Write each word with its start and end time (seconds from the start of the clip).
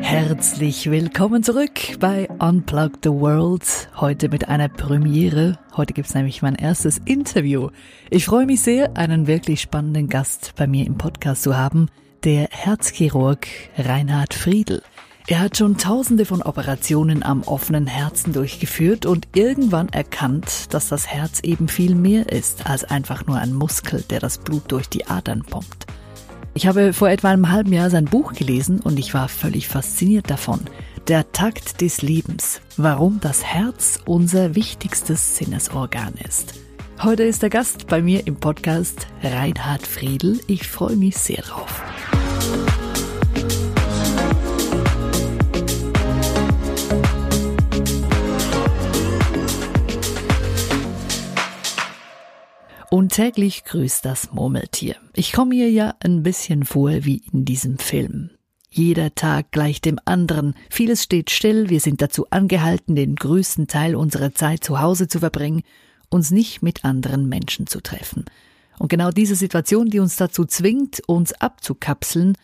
Herzlich 0.00 0.90
willkommen 0.90 1.42
zurück 1.42 1.98
bei 2.00 2.28
Unplug 2.38 2.92
the 3.02 3.10
World. 3.10 3.90
Heute 3.96 4.28
mit 4.28 4.48
einer 4.48 4.68
Premiere. 4.68 5.58
Heute 5.76 5.92
gibt's 5.92 6.14
nämlich 6.14 6.42
mein 6.42 6.54
erstes 6.54 6.98
Interview. 7.04 7.70
Ich 8.08 8.24
freue 8.24 8.46
mich 8.46 8.62
sehr, 8.62 8.96
einen 8.96 9.26
wirklich 9.26 9.60
spannenden 9.60 10.08
Gast 10.08 10.54
bei 10.56 10.66
mir 10.66 10.86
im 10.86 10.96
Podcast 10.96 11.42
zu 11.42 11.56
haben, 11.56 11.88
der 12.24 12.48
Herzchirurg 12.50 13.46
Reinhard 13.76 14.32
Friedl. 14.34 14.82
Er 15.26 15.40
hat 15.40 15.58
schon 15.58 15.76
tausende 15.76 16.24
von 16.24 16.40
Operationen 16.40 17.22
am 17.22 17.42
offenen 17.42 17.86
Herzen 17.86 18.32
durchgeführt 18.32 19.04
und 19.04 19.28
irgendwann 19.34 19.90
erkannt, 19.90 20.72
dass 20.72 20.88
das 20.88 21.06
Herz 21.06 21.40
eben 21.40 21.68
viel 21.68 21.94
mehr 21.94 22.32
ist 22.32 22.66
als 22.66 22.84
einfach 22.84 23.26
nur 23.26 23.36
ein 23.36 23.52
Muskel, 23.52 24.02
der 24.08 24.20
das 24.20 24.38
Blut 24.38 24.72
durch 24.72 24.88
die 24.88 25.06
Adern 25.06 25.42
pumpt. 25.42 25.86
Ich 26.58 26.66
habe 26.66 26.92
vor 26.92 27.08
etwa 27.08 27.30
einem 27.30 27.52
halben 27.52 27.72
Jahr 27.72 27.88
sein 27.88 28.06
Buch 28.06 28.32
gelesen 28.32 28.80
und 28.80 28.98
ich 28.98 29.14
war 29.14 29.28
völlig 29.28 29.68
fasziniert 29.68 30.28
davon. 30.28 30.58
Der 31.06 31.30
Takt 31.30 31.80
des 31.82 32.02
Lebens. 32.02 32.60
Warum 32.76 33.20
das 33.20 33.44
Herz 33.44 34.00
unser 34.06 34.56
wichtigstes 34.56 35.36
Sinnesorgan 35.36 36.14
ist. 36.26 36.54
Heute 37.00 37.22
ist 37.22 37.42
der 37.42 37.50
Gast 37.50 37.86
bei 37.86 38.02
mir 38.02 38.26
im 38.26 38.34
Podcast 38.34 39.06
Reinhard 39.22 39.86
Friedl. 39.86 40.40
Ich 40.48 40.66
freue 40.66 40.96
mich 40.96 41.16
sehr 41.16 41.42
drauf. 41.42 41.80
Und 53.08 53.14
täglich 53.14 53.64
grüßt 53.64 54.04
das 54.04 54.32
Murmeltier. 54.34 54.96
Ich 55.14 55.32
komme 55.32 55.54
mir 55.54 55.70
ja 55.70 55.94
ein 56.00 56.22
bisschen 56.22 56.66
vor 56.66 56.90
wie 57.06 57.22
in 57.32 57.46
diesem 57.46 57.78
Film. 57.78 58.28
Jeder 58.68 59.14
Tag 59.14 59.50
gleicht 59.50 59.86
dem 59.86 59.98
anderen, 60.04 60.54
vieles 60.68 61.04
steht 61.04 61.30
still, 61.30 61.70
wir 61.70 61.80
sind 61.80 62.02
dazu 62.02 62.26
angehalten, 62.28 62.96
den 62.96 63.16
größten 63.16 63.66
Teil 63.66 63.96
unserer 63.96 64.34
Zeit 64.34 64.62
zu 64.62 64.82
Hause 64.82 65.08
zu 65.08 65.20
verbringen, 65.20 65.62
uns 66.10 66.30
nicht 66.30 66.60
mit 66.60 66.84
anderen 66.84 67.30
Menschen 67.30 67.66
zu 67.66 67.80
treffen. 67.80 68.26
Und 68.78 68.90
genau 68.90 69.10
diese 69.10 69.36
Situation, 69.36 69.88
die 69.88 70.00
uns 70.00 70.16
dazu 70.16 70.44
zwingt, 70.44 71.00
uns 71.06 71.32
abzukapseln, 71.32 72.36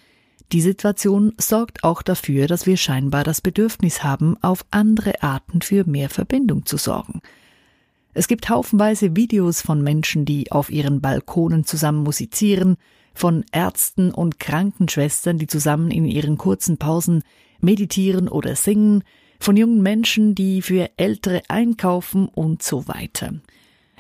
die 0.53 0.63
Situation 0.63 1.35
sorgt 1.37 1.85
auch 1.85 2.01
dafür, 2.01 2.47
dass 2.47 2.65
wir 2.65 2.79
scheinbar 2.79 3.23
das 3.23 3.43
Bedürfnis 3.43 4.03
haben, 4.03 4.43
auf 4.43 4.65
andere 4.71 5.23
Arten 5.23 5.61
für 5.61 5.85
mehr 5.85 6.09
Verbindung 6.09 6.65
zu 6.65 6.79
sorgen. 6.79 7.21
Es 8.15 8.29
gibt 8.29 8.49
haufenweise 8.49 9.17
Videos 9.17 9.61
von 9.61 9.83
Menschen, 9.83 10.25
die 10.25 10.53
auf 10.53 10.71
ihren 10.71 11.01
Balkonen 11.01 11.65
zusammen 11.65 12.05
musizieren, 12.05 12.77
von 13.13 13.45
Ärzten 13.53 14.13
und 14.13 14.41
Krankenschwestern, 14.41 15.39
die 15.39 15.47
zusammen 15.47 15.91
in 15.91 16.05
ihren 16.05 16.39
kurzen 16.39 16.79
Pausen 16.79 17.23
meditieren 17.61 18.29
oder 18.29 18.57
singen, 18.57 19.03
von 19.41 19.57
jungen 19.57 19.83
Menschen, 19.83 20.35
die 20.35 20.63
für 20.63 20.91
Ältere 20.97 21.43
einkaufen 21.49 22.29
und 22.29 22.63
so 22.63 22.89
weiter. 22.89 23.35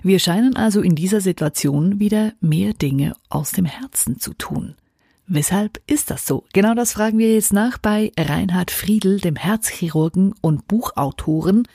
Wir 0.02 0.18
scheinen 0.18 0.56
also 0.56 0.80
in 0.80 0.94
dieser 0.94 1.20
Situation 1.20 1.98
wieder 1.98 2.32
mehr 2.40 2.72
Dinge 2.72 3.14
aus 3.28 3.52
dem 3.52 3.64
Herzen 3.64 4.20
zu 4.20 4.32
tun. 4.34 4.74
Weshalb 5.26 5.80
ist 5.86 6.10
das 6.10 6.26
so? 6.26 6.44
Genau 6.52 6.74
das 6.74 6.92
fragen 6.92 7.18
wir 7.18 7.32
jetzt 7.32 7.52
nach 7.52 7.78
bei 7.78 8.12
Reinhard 8.18 8.70
Friedl, 8.70 9.18
dem 9.20 9.36
Herzchirurgen 9.36 10.34
und 10.40 10.68
Buchautoren, 10.68 11.66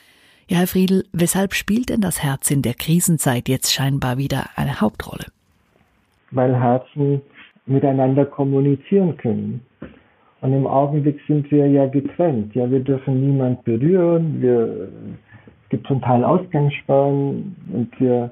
ja, 0.50 0.58
Herr 0.58 0.68
Friedl, 0.68 1.04
weshalb 1.14 1.54
spielt 1.54 1.90
denn 1.90 2.02
das 2.02 2.24
Herz 2.24 2.50
in 2.50 2.64
der 2.64 2.74
Krisenzeit 2.74 3.48
jetzt 3.48 3.72
scheinbar 3.72 4.18
wieder 4.18 4.50
eine 4.56 4.82
Hauptrolle? 4.82 5.26
Weil 6.32 6.60
Herzen 6.60 7.22
miteinander 7.68 8.26
kommunizieren 8.26 9.16
können. 9.18 9.62
Und 10.42 10.54
im 10.54 10.66
Augenblick 10.66 11.20
sind 11.28 11.52
wir 11.52 11.68
ja 11.68 11.86
getrennt. 11.86 12.56
Ja, 12.56 12.70
wir 12.72 12.80
dürfen 12.80 13.22
niemand 13.22 13.64
berühren. 13.64 14.42
Wir, 14.42 14.90
es 15.64 15.70
gibt 15.70 15.86
zum 15.86 16.02
Teil 16.02 16.24
Ausgangssperren 16.24 17.56
und 17.72 18.00
wir, 18.00 18.32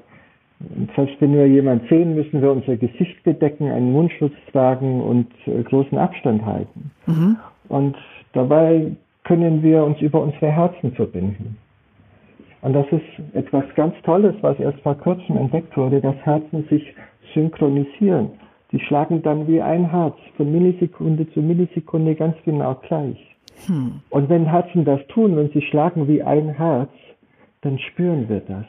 selbst 0.96 1.20
wenn 1.20 1.34
wir 1.34 1.46
jemanden 1.46 1.86
sehen, 1.88 2.16
müssen 2.16 2.42
wir 2.42 2.50
unser 2.50 2.76
Gesicht 2.76 3.22
bedecken, 3.22 3.70
einen 3.70 3.92
Mundschutz 3.92 4.34
tragen 4.50 5.00
und 5.02 5.28
äh, 5.46 5.62
großen 5.62 5.96
Abstand 5.96 6.44
halten. 6.44 6.90
Mhm. 7.06 7.36
Und 7.68 7.96
dabei 8.32 8.90
können 9.22 9.62
wir 9.62 9.84
uns 9.84 10.00
über 10.00 10.20
unsere 10.20 10.50
Herzen 10.50 10.92
verbinden. 10.94 11.56
Und 12.62 12.72
das 12.72 12.86
ist 12.90 13.34
etwas 13.34 13.64
ganz 13.76 13.94
Tolles, 14.02 14.34
was 14.40 14.58
erst 14.58 14.80
vor 14.80 14.96
kurzem 14.96 15.36
entdeckt 15.36 15.76
wurde, 15.76 16.00
dass 16.00 16.16
Herzen 16.16 16.64
sich 16.68 16.94
synchronisieren. 17.34 18.30
Die 18.72 18.80
schlagen 18.80 19.22
dann 19.22 19.46
wie 19.46 19.62
ein 19.62 19.90
Herz 19.90 20.16
von 20.36 20.50
Millisekunde 20.50 21.30
zu 21.32 21.40
Millisekunde 21.40 22.14
ganz 22.14 22.36
genau 22.44 22.74
gleich. 22.74 23.18
Hm. 23.66 24.00
Und 24.10 24.28
wenn 24.28 24.44
Herzen 24.44 24.84
das 24.84 25.00
tun, 25.08 25.36
wenn 25.36 25.50
sie 25.50 25.62
schlagen 25.62 26.06
wie 26.08 26.22
ein 26.22 26.50
Herz, 26.50 26.90
dann 27.62 27.78
spüren 27.78 28.28
wir 28.28 28.40
das. 28.40 28.66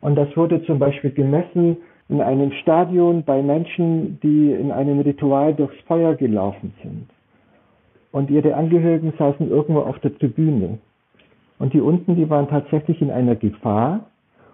Und 0.00 0.16
das 0.16 0.36
wurde 0.36 0.62
zum 0.64 0.78
Beispiel 0.78 1.10
gemessen 1.10 1.76
in 2.08 2.20
einem 2.20 2.52
Stadion 2.52 3.22
bei 3.22 3.40
Menschen, 3.42 4.18
die 4.22 4.52
in 4.52 4.70
einem 4.70 5.00
Ritual 5.00 5.54
durchs 5.54 5.80
Feuer 5.86 6.14
gelaufen 6.14 6.74
sind. 6.82 7.08
Und 8.12 8.30
ihre 8.30 8.54
Angehörigen 8.54 9.12
saßen 9.18 9.48
irgendwo 9.48 9.80
auf 9.80 9.98
der 10.00 10.16
Tribüne. 10.18 10.78
Und 11.58 11.72
die 11.72 11.80
unten, 11.80 12.16
die 12.16 12.28
waren 12.28 12.48
tatsächlich 12.48 13.00
in 13.00 13.10
einer 13.10 13.36
Gefahr 13.36 14.06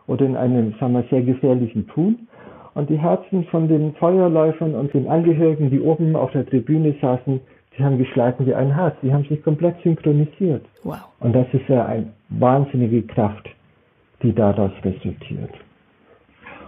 oder 0.06 0.26
in 0.26 0.36
einem, 0.36 0.74
sagen 0.78 0.92
wir, 0.94 1.04
sehr 1.10 1.22
gefährlichen 1.22 1.86
Tun. 1.88 2.28
Und 2.74 2.90
die 2.90 2.98
Herzen 2.98 3.44
von 3.44 3.68
den 3.68 3.94
Feuerläufern 3.94 4.74
und 4.74 4.92
den 4.94 5.08
Angehörigen, 5.08 5.70
die 5.70 5.80
oben 5.80 6.14
auf 6.14 6.30
der 6.32 6.46
Tribüne 6.46 6.94
saßen, 7.00 7.40
die 7.76 7.84
haben 7.84 7.98
geschlagen 7.98 8.46
wie 8.46 8.54
ein 8.54 8.74
Herz. 8.74 8.94
Die 9.02 9.12
haben 9.12 9.24
sich 9.24 9.42
komplett 9.42 9.76
synchronisiert. 9.82 10.64
Wow. 10.84 10.98
Und 11.20 11.34
das 11.34 11.46
ist 11.52 11.68
ja 11.68 11.86
eine 11.86 12.06
wahnsinnige 12.28 13.02
Kraft, 13.02 13.48
die 14.22 14.32
daraus 14.32 14.72
resultiert. 14.84 15.50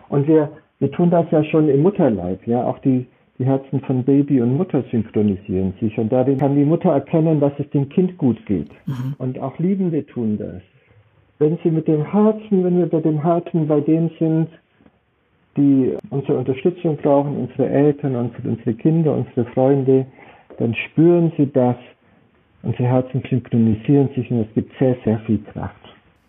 Und 0.08 0.26
wir, 0.26 0.50
wir 0.78 0.90
tun 0.90 1.10
das 1.10 1.26
ja 1.30 1.42
schon 1.44 1.68
im 1.68 1.82
Mutterleib, 1.82 2.46
ja, 2.46 2.64
auch 2.64 2.78
die 2.80 3.06
die 3.42 3.48
Herzen 3.48 3.80
von 3.80 4.04
Baby 4.04 4.40
und 4.40 4.56
Mutter 4.56 4.84
synchronisieren 4.90 5.74
sich 5.80 5.98
und 5.98 6.12
darin 6.12 6.38
kann 6.38 6.54
die 6.54 6.64
Mutter 6.64 6.90
erkennen, 6.90 7.40
dass 7.40 7.52
es 7.58 7.68
dem 7.70 7.88
Kind 7.88 8.16
gut 8.16 8.44
geht. 8.46 8.70
Mhm. 8.86 9.14
Und 9.18 9.38
auch 9.40 9.58
Liebende 9.58 10.06
tun 10.06 10.38
das. 10.38 10.62
Wenn 11.38 11.58
sie 11.64 11.70
mit 11.70 11.88
dem 11.88 12.04
Herzen, 12.04 12.62
wenn 12.62 12.78
wir 12.78 12.86
bei 12.86 13.00
dem 13.00 13.20
Herzen 13.20 13.66
bei 13.66 13.80
denen 13.80 14.10
sind, 14.18 14.48
die 15.56 15.92
unsere 16.10 16.38
Unterstützung 16.38 16.96
brauchen, 16.98 17.36
unsere 17.36 17.68
Eltern, 17.68 18.14
unsere, 18.14 18.48
unsere 18.48 18.74
Kinder, 18.74 19.14
unsere 19.14 19.44
Freunde, 19.52 20.06
dann 20.58 20.74
spüren 20.74 21.32
sie 21.36 21.50
das. 21.52 21.76
Unsere 22.62 22.84
Herzen 22.84 23.22
synchronisieren 23.28 24.08
sich 24.14 24.30
und 24.30 24.42
es 24.42 24.54
gibt 24.54 24.72
sehr, 24.78 24.96
sehr 25.04 25.18
viel 25.26 25.40
Kraft. 25.52 25.74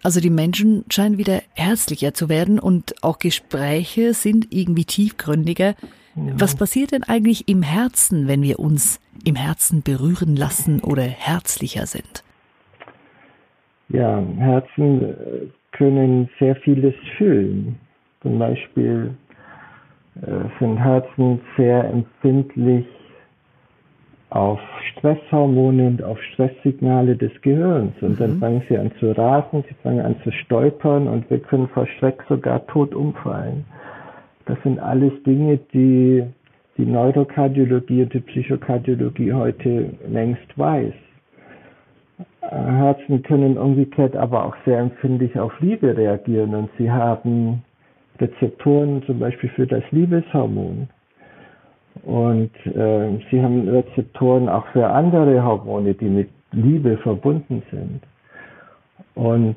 Also 0.02 0.20
die 0.20 0.32
Menschen 0.32 0.84
scheinen 0.90 1.20
wieder 1.20 1.42
herzlicher 1.54 2.16
zu 2.16 2.28
werden 2.28 2.60
und 2.60 2.96
auch 3.04 3.20
Gespräche 3.20 4.16
sind 4.16 4.48
irgendwie 4.50 4.86
tiefgründiger. 4.86 5.76
Was 6.16 6.56
passiert 6.56 6.92
denn 6.92 7.04
eigentlich 7.04 7.48
im 7.48 7.64
Herzen, 7.64 8.28
wenn 8.28 8.42
wir 8.44 8.60
uns 8.60 9.00
im 9.26 9.36
Herzen 9.36 9.82
berühren 9.82 10.36
lassen 10.36 10.80
oder 10.82 11.04
herzlicher 11.04 11.86
sind? 11.86 12.24
Ja, 13.90 14.22
Herzen 14.38 15.04
äh, 15.04 15.16
können 15.72 16.30
sehr 16.40 16.56
vieles 16.58 16.94
fühlen. 17.18 17.80
Zum 18.22 18.40
Beispiel 18.40 19.16
äh, 20.22 20.28
sind 20.60 20.78
Herzen 20.78 21.42
sehr 21.58 21.84
empfindlich 21.86 22.86
auf 24.30 24.60
Stresshormone 24.92 25.88
und 25.88 26.04
auf 26.04 26.20
Stresssignale 26.34 27.16
des 27.16 27.32
Gehirns. 27.42 27.94
Und 28.02 28.12
mhm. 28.12 28.18
dann 28.18 28.40
fangen 28.40 28.64
sie 28.68 28.78
an 28.78 28.92
zu 29.00 29.12
rasen, 29.12 29.64
sie 29.68 29.76
fangen 29.84 30.02
an 30.02 30.16
zu 30.24 30.32
stolpern 30.32 31.08
und 31.08 31.30
wir 31.30 31.40
können 31.40 31.68
vor 31.70 31.86
Schreck 31.86 32.24
sogar 32.28 32.66
tot 32.68 32.96
umfallen. 32.96 33.66
Das 34.46 34.58
sind 34.64 34.80
alles 34.80 35.12
Dinge, 35.24 35.60
die 35.74 36.24
die 36.78 36.86
Neurokardiologie 36.86 38.04
und 38.04 38.14
die 38.14 38.20
Psychokardiologie 38.20 39.32
heute 39.32 39.92
längst 40.08 40.58
weiß. 40.58 40.94
Herzen 42.42 43.24
können 43.24 43.58
umgekehrt 43.58 44.16
aber 44.16 44.46
auch 44.46 44.56
sehr 44.66 44.80
empfindlich 44.80 45.38
auf 45.40 45.52
Liebe 45.60 45.96
reagieren 45.96 46.54
und 46.56 46.70
sie 46.78 46.90
haben 46.90 47.64
Rezeptoren 48.20 49.04
zum 49.04 49.20
Beispiel 49.20 49.50
für 49.50 49.68
das 49.68 49.84
Liebeshormon. 49.92 50.88
Und 52.04 52.52
äh, 52.66 53.20
sie 53.30 53.42
haben 53.42 53.68
Rezeptoren 53.70 54.50
auch 54.50 54.66
für 54.68 54.88
andere 54.88 55.44
Hormone, 55.44 55.94
die 55.94 56.10
mit 56.10 56.30
Liebe 56.52 56.98
verbunden 56.98 57.64
sind. 57.72 58.02
Und 59.16 59.56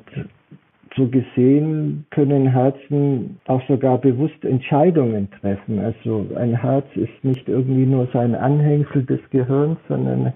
so 0.97 1.07
gesehen 1.07 2.05
können 2.11 2.47
Herzen 2.47 3.39
auch 3.47 3.61
sogar 3.67 3.99
bewusst 3.99 4.43
Entscheidungen 4.43 5.29
treffen. 5.39 5.79
Also 5.79 6.27
ein 6.35 6.59
Herz 6.59 6.85
ist 6.95 7.23
nicht 7.23 7.47
irgendwie 7.47 7.85
nur 7.85 8.07
so 8.11 8.19
ein 8.19 8.35
Anhängsel 8.35 9.05
des 9.05 9.21
Gehirns, 9.29 9.77
sondern 9.87 10.33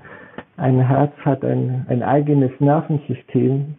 ein 0.58 0.80
Herz 0.80 1.12
hat 1.26 1.44
ein, 1.44 1.86
ein 1.90 2.04
eigenes 2.04 2.52
Nervensystem, 2.60 3.76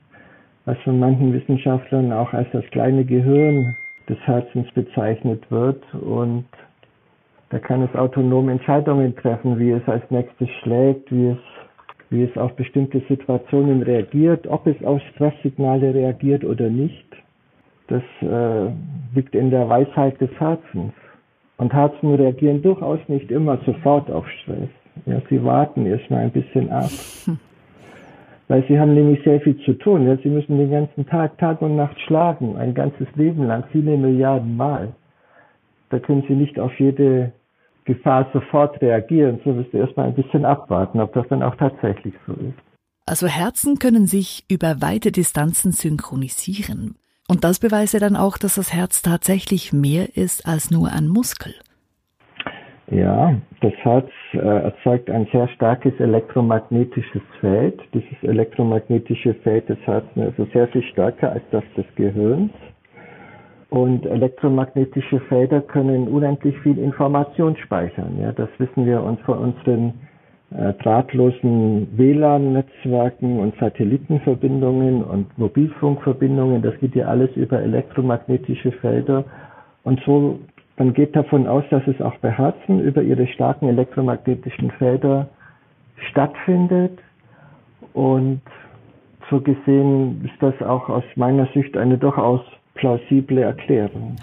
was 0.65 0.77
von 0.85 0.99
manchen 0.99 1.33
Wissenschaftlern 1.33 2.13
auch 2.13 2.33
als 2.33 2.49
das 2.53 2.65
kleine 2.73 3.05
Gehirn 3.05 3.77
des 4.09 4.19
Herzens 4.27 4.71
bezeichnet 4.75 5.49
wird. 5.51 5.83
Und 5.95 6.45
Da 7.53 7.59
kann 7.59 7.83
es 7.83 7.95
autonom 7.95 8.49
Entscheidungen 8.49 9.15
treffen, 9.15 9.59
wie 9.59 9.73
es 9.73 9.87
als 9.87 10.03
nächstes 10.11 10.49
schlägt, 10.63 11.13
wie 11.13 11.29
es, 11.29 11.39
wie 12.13 12.23
es 12.23 12.37
auf 12.37 12.55
bestimmte 12.55 13.01
Situationen 13.09 13.83
reagiert, 13.83 14.47
ob 14.47 14.67
es 14.67 14.77
auf 14.85 15.01
Stresssignale 15.15 15.95
reagiert 15.95 16.45
oder 16.45 16.69
nicht. 16.69 17.07
Das 17.89 18.03
äh, 18.21 18.71
liegt 19.15 19.35
in 19.35 19.51
der 19.51 19.69
Weisheit 19.69 20.21
des 20.21 20.31
Herzens. 20.39 20.93
Und 21.57 21.73
Herzen 21.73 22.15
reagieren 22.15 22.63
durchaus 22.63 23.01
nicht 23.09 23.31
immer 23.31 23.59
sofort 23.65 24.11
auf 24.11 24.29
Stress. 24.29 24.69
Ja, 25.07 25.21
sie 25.31 25.43
warten 25.43 25.87
erstmal 25.87 26.25
ein 26.25 26.31
bisschen 26.31 26.71
ab. 26.71 26.91
Weil 28.49 28.65
sie 28.69 28.79
haben 28.79 28.95
nämlich 28.95 29.23
sehr 29.25 29.41
viel 29.41 29.57
zu 29.61 29.73
tun. 29.75 30.07
Ja. 30.07 30.17
Sie 30.19 30.29
müssen 30.29 30.59
den 30.59 30.71
ganzen 30.71 31.07
Tag, 31.07 31.39
Tag 31.39 31.63
und 31.63 31.77
Nacht 31.77 31.99
schlagen, 32.01 32.57
ein 32.57 32.75
ganzes 32.75 33.07
Leben 33.15 33.47
lang, 33.47 33.65
viele 33.73 33.97
Milliarden 33.97 34.57
Mal. 34.57 34.89
Da 35.89 35.99
können 35.99 36.25
sie 36.29 36.35
nicht 36.35 36.59
auf 36.59 36.79
jede 36.79 37.33
Gefahr 37.85 38.29
sofort 38.33 38.81
reagieren. 38.81 39.41
So 39.45 39.51
müssen 39.51 39.71
sie 39.73 39.79
erstmal 39.79 40.07
ein 40.07 40.15
bisschen 40.15 40.45
abwarten, 40.45 41.01
ob 41.01 41.13
das 41.13 41.27
dann 41.29 41.43
auch 41.43 41.57
tatsächlich 41.57 42.15
so 42.27 42.33
ist. 42.33 42.59
Also 43.07 43.27
Herzen 43.27 43.79
können 43.79 44.07
sich 44.07 44.45
über 44.49 44.81
weite 44.81 45.11
Distanzen 45.11 45.73
synchronisieren. 45.73 46.97
Und 47.29 47.45
das 47.45 47.59
beweist 47.59 47.95
ja 47.95 48.01
dann 48.01 48.17
auch, 48.17 48.39
dass 48.39 48.57
das 48.57 48.73
Herz 48.73 49.03
tatsächlich 49.03 49.73
mehr 49.73 50.17
ist 50.17 50.47
als 50.47 50.71
nur 50.71 50.93
ein 50.93 51.09
Muskel. 51.09 51.55
Ja, 52.91 53.35
das 53.63 53.73
Herz 53.83 54.11
äh, 54.35 54.39
erzeugt 54.39 55.09
ein 55.09 55.27
sehr 55.33 55.49
starkes 55.49 55.99
elektromagnetisches 55.99 57.23
Feld. 57.41 57.81
Dieses 57.95 58.23
elektromagnetische 58.23 59.35
Feld 59.43 59.69
des 59.69 59.79
Herzens 59.87 60.15
ist 60.15 60.39
also 60.39 60.47
sehr 60.53 60.69
viel 60.69 60.83
stärker 60.93 61.33
als 61.33 61.43
das 61.51 61.65
des 61.75 61.87
Gehirns. 61.97 62.53
Und 63.73 64.05
elektromagnetische 64.05 65.19
Felder 65.31 65.63
können 65.63 66.07
unendlich 66.07 66.55
viel 66.59 66.77
Information 66.77 67.57
speichern. 67.57 68.19
Ja, 68.21 68.31
das 68.33 68.51
wissen 68.59 68.85
wir 68.85 69.03
uns 69.03 69.19
von 69.23 69.39
unseren 69.39 69.95
äh, 70.51 70.75
drahtlosen 70.75 71.89
WLAN-Netzwerken 71.97 73.39
und 73.39 73.55
Satellitenverbindungen 73.59 75.03
und 75.03 75.39
Mobilfunkverbindungen. 75.39 76.61
Das 76.61 76.79
geht 76.81 76.95
ja 76.95 77.07
alles 77.07 77.35
über 77.35 77.63
elektromagnetische 77.63 78.73
Felder. 78.73 79.25
Und 79.85 80.01
so 80.05 80.39
man 80.77 80.93
geht 80.93 81.17
davon 81.17 81.47
aus, 81.47 81.65
dass 81.71 81.87
es 81.87 81.99
auch 82.03 82.17
bei 82.17 82.31
Herzen 82.31 82.79
über 82.79 83.01
ihre 83.01 83.27
starken 83.29 83.69
elektromagnetischen 83.69 84.71
Felder 84.73 85.31
stattfindet. 86.11 86.99
Und 87.95 88.43
so 89.31 89.41
gesehen 89.41 90.23
ist 90.27 90.43
das 90.43 90.61
auch 90.61 90.91
aus 90.91 91.05
meiner 91.17 91.47
Sicht 91.55 91.75
eine 91.79 91.97
durchaus 91.97 92.43
plausible 92.75 93.43
Erklärung. 93.43 94.17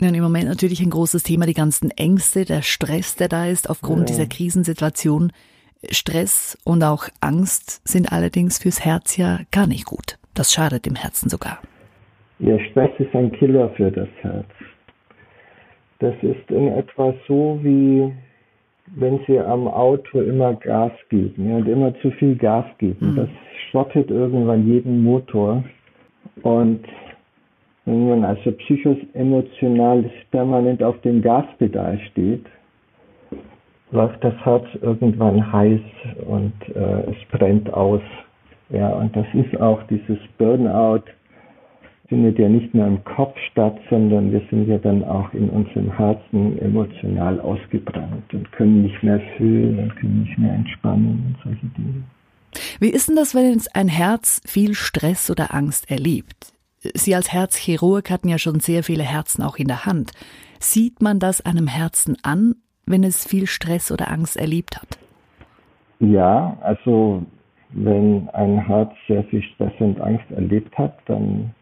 Ja, 0.00 0.08
Im 0.08 0.22
Moment 0.22 0.48
natürlich 0.48 0.80
ein 0.80 0.90
großes 0.90 1.22
Thema, 1.22 1.46
die 1.46 1.54
ganzen 1.54 1.90
Ängste, 1.92 2.44
der 2.44 2.62
Stress, 2.62 3.14
der 3.14 3.28
da 3.28 3.46
ist 3.46 3.70
aufgrund 3.70 4.00
ja. 4.00 4.06
dieser 4.06 4.26
Krisensituation. 4.26 5.32
Stress 5.90 6.58
und 6.64 6.82
auch 6.84 7.08
Angst 7.20 7.86
sind 7.86 8.12
allerdings 8.12 8.58
fürs 8.58 8.84
Herz 8.84 9.16
ja 9.16 9.40
gar 9.50 9.66
nicht 9.66 9.84
gut. 9.84 10.18
Das 10.34 10.52
schadet 10.52 10.86
dem 10.86 10.94
Herzen 10.94 11.28
sogar. 11.28 11.60
Ja, 12.38 12.58
Stress 12.70 12.90
ist 12.98 13.14
ein 13.14 13.32
Killer 13.32 13.70
für 13.70 13.90
das 13.90 14.08
Herz. 14.20 14.46
Das 15.98 16.14
ist 16.22 16.50
in 16.50 16.68
etwa 16.68 17.14
so 17.28 17.60
wie 17.62 18.12
wenn 18.96 19.20
Sie 19.26 19.38
am 19.38 19.68
Auto 19.68 20.20
immer 20.20 20.54
Gas 20.54 20.92
geben 21.08 21.52
und 21.52 21.68
immer 21.68 21.94
zu 22.00 22.10
viel 22.12 22.36
Gas 22.36 22.66
geben. 22.78 23.12
Mhm. 23.12 23.16
Das 23.16 23.28
schrottet 23.70 24.10
irgendwann 24.10 24.66
jeden 24.66 25.02
Motor. 25.02 25.64
Und 26.42 26.84
wenn 27.84 28.08
man 28.08 28.24
also 28.24 28.52
psychoemotional 28.52 30.10
permanent 30.30 30.82
auf 30.82 31.00
dem 31.00 31.20
Gaspedal 31.20 31.98
steht, 32.10 32.46
läuft 33.90 34.22
das 34.22 34.34
Herz 34.44 34.64
irgendwann 34.80 35.52
heiß 35.52 35.80
und 36.26 36.52
äh, 36.74 37.10
es 37.10 37.16
brennt 37.30 37.72
aus. 37.72 38.00
Ja, 38.70 38.88
und 38.88 39.14
das 39.14 39.26
ist 39.34 39.60
auch 39.60 39.82
dieses 39.88 40.18
Burnout, 40.38 41.02
findet 42.08 42.38
ja 42.38 42.48
nicht 42.48 42.72
nur 42.74 42.86
im 42.86 43.02
Kopf 43.04 43.36
statt, 43.50 43.78
sondern 43.90 44.32
wir 44.32 44.42
sind 44.50 44.68
ja 44.68 44.78
dann 44.78 45.04
auch 45.04 45.32
in 45.34 45.48
unserem 45.50 45.96
Herzen 45.96 46.58
emotional 46.58 47.40
ausgebrannt 47.40 48.32
und 48.32 48.50
können 48.52 48.82
nicht 48.82 49.02
mehr 49.02 49.20
fühlen 49.36 49.78
und 49.78 49.96
können 49.96 50.22
nicht 50.22 50.38
mehr 50.38 50.54
entspannen 50.54 51.24
und 51.26 51.36
solche 51.42 51.66
Dinge. 51.76 52.02
Wie 52.80 52.90
ist 52.90 53.08
denn 53.08 53.16
das, 53.16 53.34
wenn 53.34 53.60
ein 53.74 53.88
Herz 53.88 54.40
viel 54.46 54.74
Stress 54.74 55.30
oder 55.30 55.54
Angst 55.54 55.90
erlebt? 55.90 56.52
Sie 56.94 57.14
als 57.14 57.32
Herzchirurg 57.32 58.10
hatten 58.10 58.28
ja 58.28 58.38
schon 58.38 58.60
sehr 58.60 58.82
viele 58.82 59.04
Herzen 59.04 59.42
auch 59.42 59.56
in 59.56 59.68
der 59.68 59.86
Hand. 59.86 60.10
Sieht 60.58 61.00
man 61.00 61.18
das 61.18 61.40
einem 61.40 61.66
Herzen 61.66 62.16
an, 62.22 62.56
wenn 62.86 63.04
es 63.04 63.26
viel 63.26 63.46
Stress 63.46 63.92
oder 63.92 64.10
Angst 64.10 64.36
erlebt 64.36 64.76
hat? 64.80 64.98
Ja, 66.00 66.56
also 66.60 67.24
wenn 67.70 68.28
ein 68.30 68.58
Herz 68.66 68.92
sehr 69.06 69.24
viel 69.24 69.42
Stress 69.42 69.72
und 69.78 70.00
Angst 70.00 70.28
erlebt 70.30 70.76
hat, 70.76 70.98
dann 71.06 71.54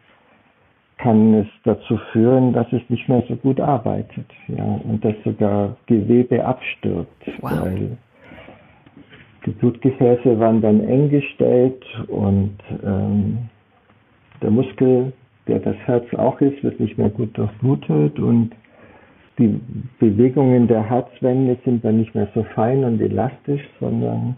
kann 0.96 1.34
es 1.34 1.46
dazu 1.64 1.98
führen, 2.12 2.52
dass 2.52 2.66
es 2.72 2.82
nicht 2.88 3.08
mehr 3.08 3.22
so 3.28 3.36
gut 3.36 3.60
arbeitet, 3.60 4.26
ja, 4.48 4.64
und 4.64 5.02
dass 5.04 5.14
sogar 5.24 5.76
Gewebe 5.86 6.44
abstirbt, 6.44 7.26
wow. 7.40 7.62
weil 7.62 7.96
die 9.46 9.50
Blutgefäße 9.52 10.38
waren 10.38 10.60
dann 10.60 10.80
eng 10.80 11.08
gestellt 11.08 11.82
und 12.08 12.58
ähm, 12.84 13.48
der 14.42 14.50
Muskel, 14.50 15.12
der 15.46 15.58
das 15.58 15.76
Herz 15.86 16.04
auch 16.14 16.40
ist, 16.40 16.62
wird 16.62 16.80
nicht 16.80 16.98
mehr 16.98 17.10
gut 17.10 17.36
durchblutet 17.36 18.18
und 18.18 18.52
die 19.38 19.58
Bewegungen 19.98 20.68
der 20.68 20.82
Herzwände 20.82 21.56
sind 21.64 21.84
dann 21.84 21.98
nicht 21.98 22.14
mehr 22.14 22.28
so 22.34 22.44
fein 22.54 22.84
und 22.84 23.00
elastisch, 23.00 23.62
sondern 23.80 24.36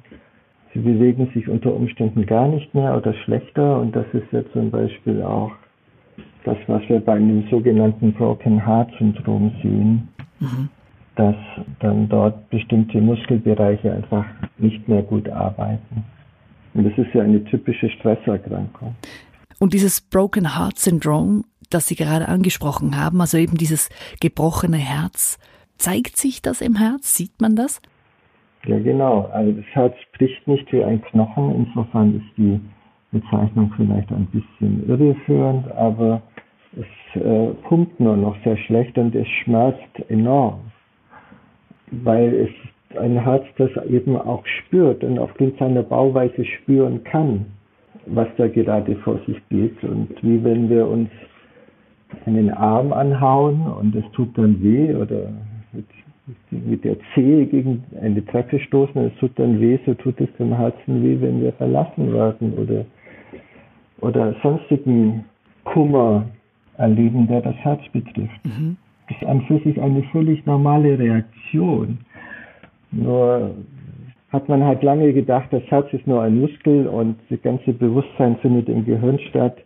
sie 0.72 0.78
bewegen 0.78 1.28
sich 1.34 1.48
unter 1.48 1.74
Umständen 1.74 2.24
gar 2.24 2.46
nicht 2.48 2.72
mehr 2.74 2.96
oder 2.96 3.12
schlechter 3.12 3.80
und 3.80 3.96
das 3.96 4.06
ist 4.12 4.30
ja 4.30 4.42
zum 4.52 4.70
Beispiel 4.70 5.22
auch 5.22 5.52
das, 6.44 6.56
was 6.66 6.82
wir 6.88 7.00
bei 7.00 7.14
einem 7.14 7.44
sogenannten 7.50 8.12
Broken 8.12 8.64
Heart 8.64 8.92
Syndrom 8.98 9.52
sehen, 9.62 10.08
mhm. 10.40 10.68
dass 11.16 11.36
dann 11.80 12.08
dort 12.08 12.48
bestimmte 12.50 13.00
Muskelbereiche 13.00 13.92
einfach 13.92 14.24
nicht 14.58 14.86
mehr 14.88 15.02
gut 15.02 15.28
arbeiten. 15.28 16.04
Und 16.74 16.84
das 16.84 16.96
ist 16.96 17.12
ja 17.14 17.22
eine 17.22 17.44
typische 17.44 17.88
Stresserkrankung. 17.90 18.94
Und 19.62 19.74
dieses 19.74 20.00
Broken 20.00 20.58
Heart 20.58 20.76
Syndrom, 20.76 21.44
das 21.70 21.86
Sie 21.86 21.94
gerade 21.94 22.26
angesprochen 22.26 22.98
haben, 22.98 23.20
also 23.20 23.38
eben 23.38 23.56
dieses 23.56 23.90
gebrochene 24.20 24.76
Herz, 24.76 25.38
zeigt 25.76 26.16
sich 26.16 26.42
das 26.42 26.60
im 26.60 26.74
Herz? 26.74 27.16
Sieht 27.16 27.40
man 27.40 27.54
das? 27.54 27.80
Ja, 28.66 28.80
genau. 28.80 29.30
Also 29.32 29.52
das 29.52 29.64
Herz 29.66 29.94
bricht 30.18 30.48
nicht 30.48 30.72
wie 30.72 30.82
ein 30.82 31.00
Knochen. 31.02 31.54
Insofern 31.54 32.16
ist 32.16 32.36
die 32.36 32.58
Bezeichnung 33.12 33.72
vielleicht 33.76 34.10
ein 34.10 34.26
bisschen 34.32 34.88
irreführend, 34.88 35.70
aber 35.70 36.22
es 36.72 37.22
äh, 37.22 37.54
pumpt 37.68 38.00
nur 38.00 38.16
noch 38.16 38.34
sehr 38.42 38.56
schlecht 38.56 38.98
und 38.98 39.14
es 39.14 39.28
schmerzt 39.44 40.10
enorm, 40.10 40.72
weil 41.92 42.34
es 42.34 42.98
ein 42.98 43.16
Herz, 43.16 43.44
das 43.58 43.70
eben 43.88 44.16
auch 44.16 44.44
spürt 44.44 45.04
und 45.04 45.20
aufgrund 45.20 45.56
seiner 45.60 45.84
Bauweise 45.84 46.44
spüren 46.44 47.04
kann, 47.04 47.46
was 48.06 48.28
da 48.36 48.48
gerade 48.48 48.96
vor 48.96 49.18
sich 49.26 49.36
geht. 49.48 49.82
Und 49.84 50.10
wie 50.22 50.42
wenn 50.42 50.68
wir 50.68 50.86
uns 50.86 51.10
einen 52.26 52.50
Arm 52.50 52.92
anhauen 52.92 53.62
und 53.62 53.94
es 53.94 54.04
tut 54.12 54.36
dann 54.36 54.62
weh 54.62 54.94
oder 54.94 55.32
mit, 55.72 55.86
mit 56.50 56.84
der 56.84 56.96
Zehe 57.14 57.46
gegen 57.46 57.84
eine 58.00 58.24
Treppe 58.24 58.60
stoßen 58.60 58.94
und 58.94 59.12
es 59.12 59.18
tut 59.18 59.32
dann 59.38 59.60
weh, 59.60 59.78
so 59.86 59.94
tut 59.94 60.20
es 60.20 60.28
dem 60.38 60.54
Herzen 60.54 61.02
weh, 61.02 61.16
wenn 61.20 61.40
wir 61.40 61.52
verlassen 61.54 62.12
werden 62.12 62.52
oder, 62.54 62.84
oder 64.00 64.34
sonstigen 64.42 65.24
Kummer 65.64 66.26
erleben, 66.76 67.26
der 67.28 67.40
das 67.40 67.56
Herz 67.56 67.80
betrifft. 67.92 68.44
Mhm. 68.44 68.76
Das 69.08 69.16
ist 69.16 69.26
an 69.26 69.42
für 69.42 69.58
sich 69.60 69.80
eine 69.80 70.02
völlig 70.04 70.44
normale 70.46 70.98
Reaktion. 70.98 71.98
Nur 72.90 73.54
hat 74.32 74.48
man 74.48 74.64
halt 74.64 74.82
lange 74.82 75.12
gedacht, 75.12 75.48
das 75.50 75.62
Herz 75.64 75.92
ist 75.92 76.06
nur 76.06 76.22
ein 76.22 76.40
Muskel 76.40 76.86
und 76.86 77.16
das 77.28 77.40
ganze 77.42 77.72
Bewusstsein 77.72 78.36
findet 78.38 78.68
im 78.68 78.84
Gehirn 78.84 79.18
statt. 79.28 79.58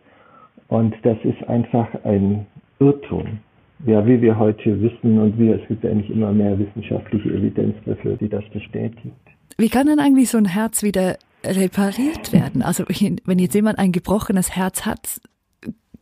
Und 0.67 0.93
das 1.03 1.17
ist 1.23 1.47
einfach 1.47 1.87
ein 2.03 2.45
Irrtum. 2.79 3.39
Ja, 3.85 4.05
wie 4.05 4.21
wir 4.21 4.37
heute 4.37 4.81
wissen 4.81 5.19
und 5.19 5.39
wie 5.39 5.49
es 5.51 5.65
gibt 5.67 5.85
eigentlich 5.85 6.09
immer 6.09 6.33
mehr 6.33 6.57
wissenschaftliche 6.59 7.29
Evidenz 7.29 7.75
dafür, 7.85 8.17
die 8.17 8.27
das 8.27 8.43
bestätigt. 8.49 9.15
Wie 9.57 9.69
kann 9.69 9.87
denn 9.87 9.99
eigentlich 9.99 10.29
so 10.29 10.37
ein 10.37 10.45
Herz 10.45 10.83
wieder 10.83 11.17
repariert 11.45 12.33
werden? 12.33 12.61
Also 12.61 12.83
wenn 12.87 13.39
jetzt 13.39 13.53
jemand 13.53 13.79
ein 13.79 13.91
gebrochenes 13.91 14.55
Herz 14.55 14.85
hat, 14.85 15.21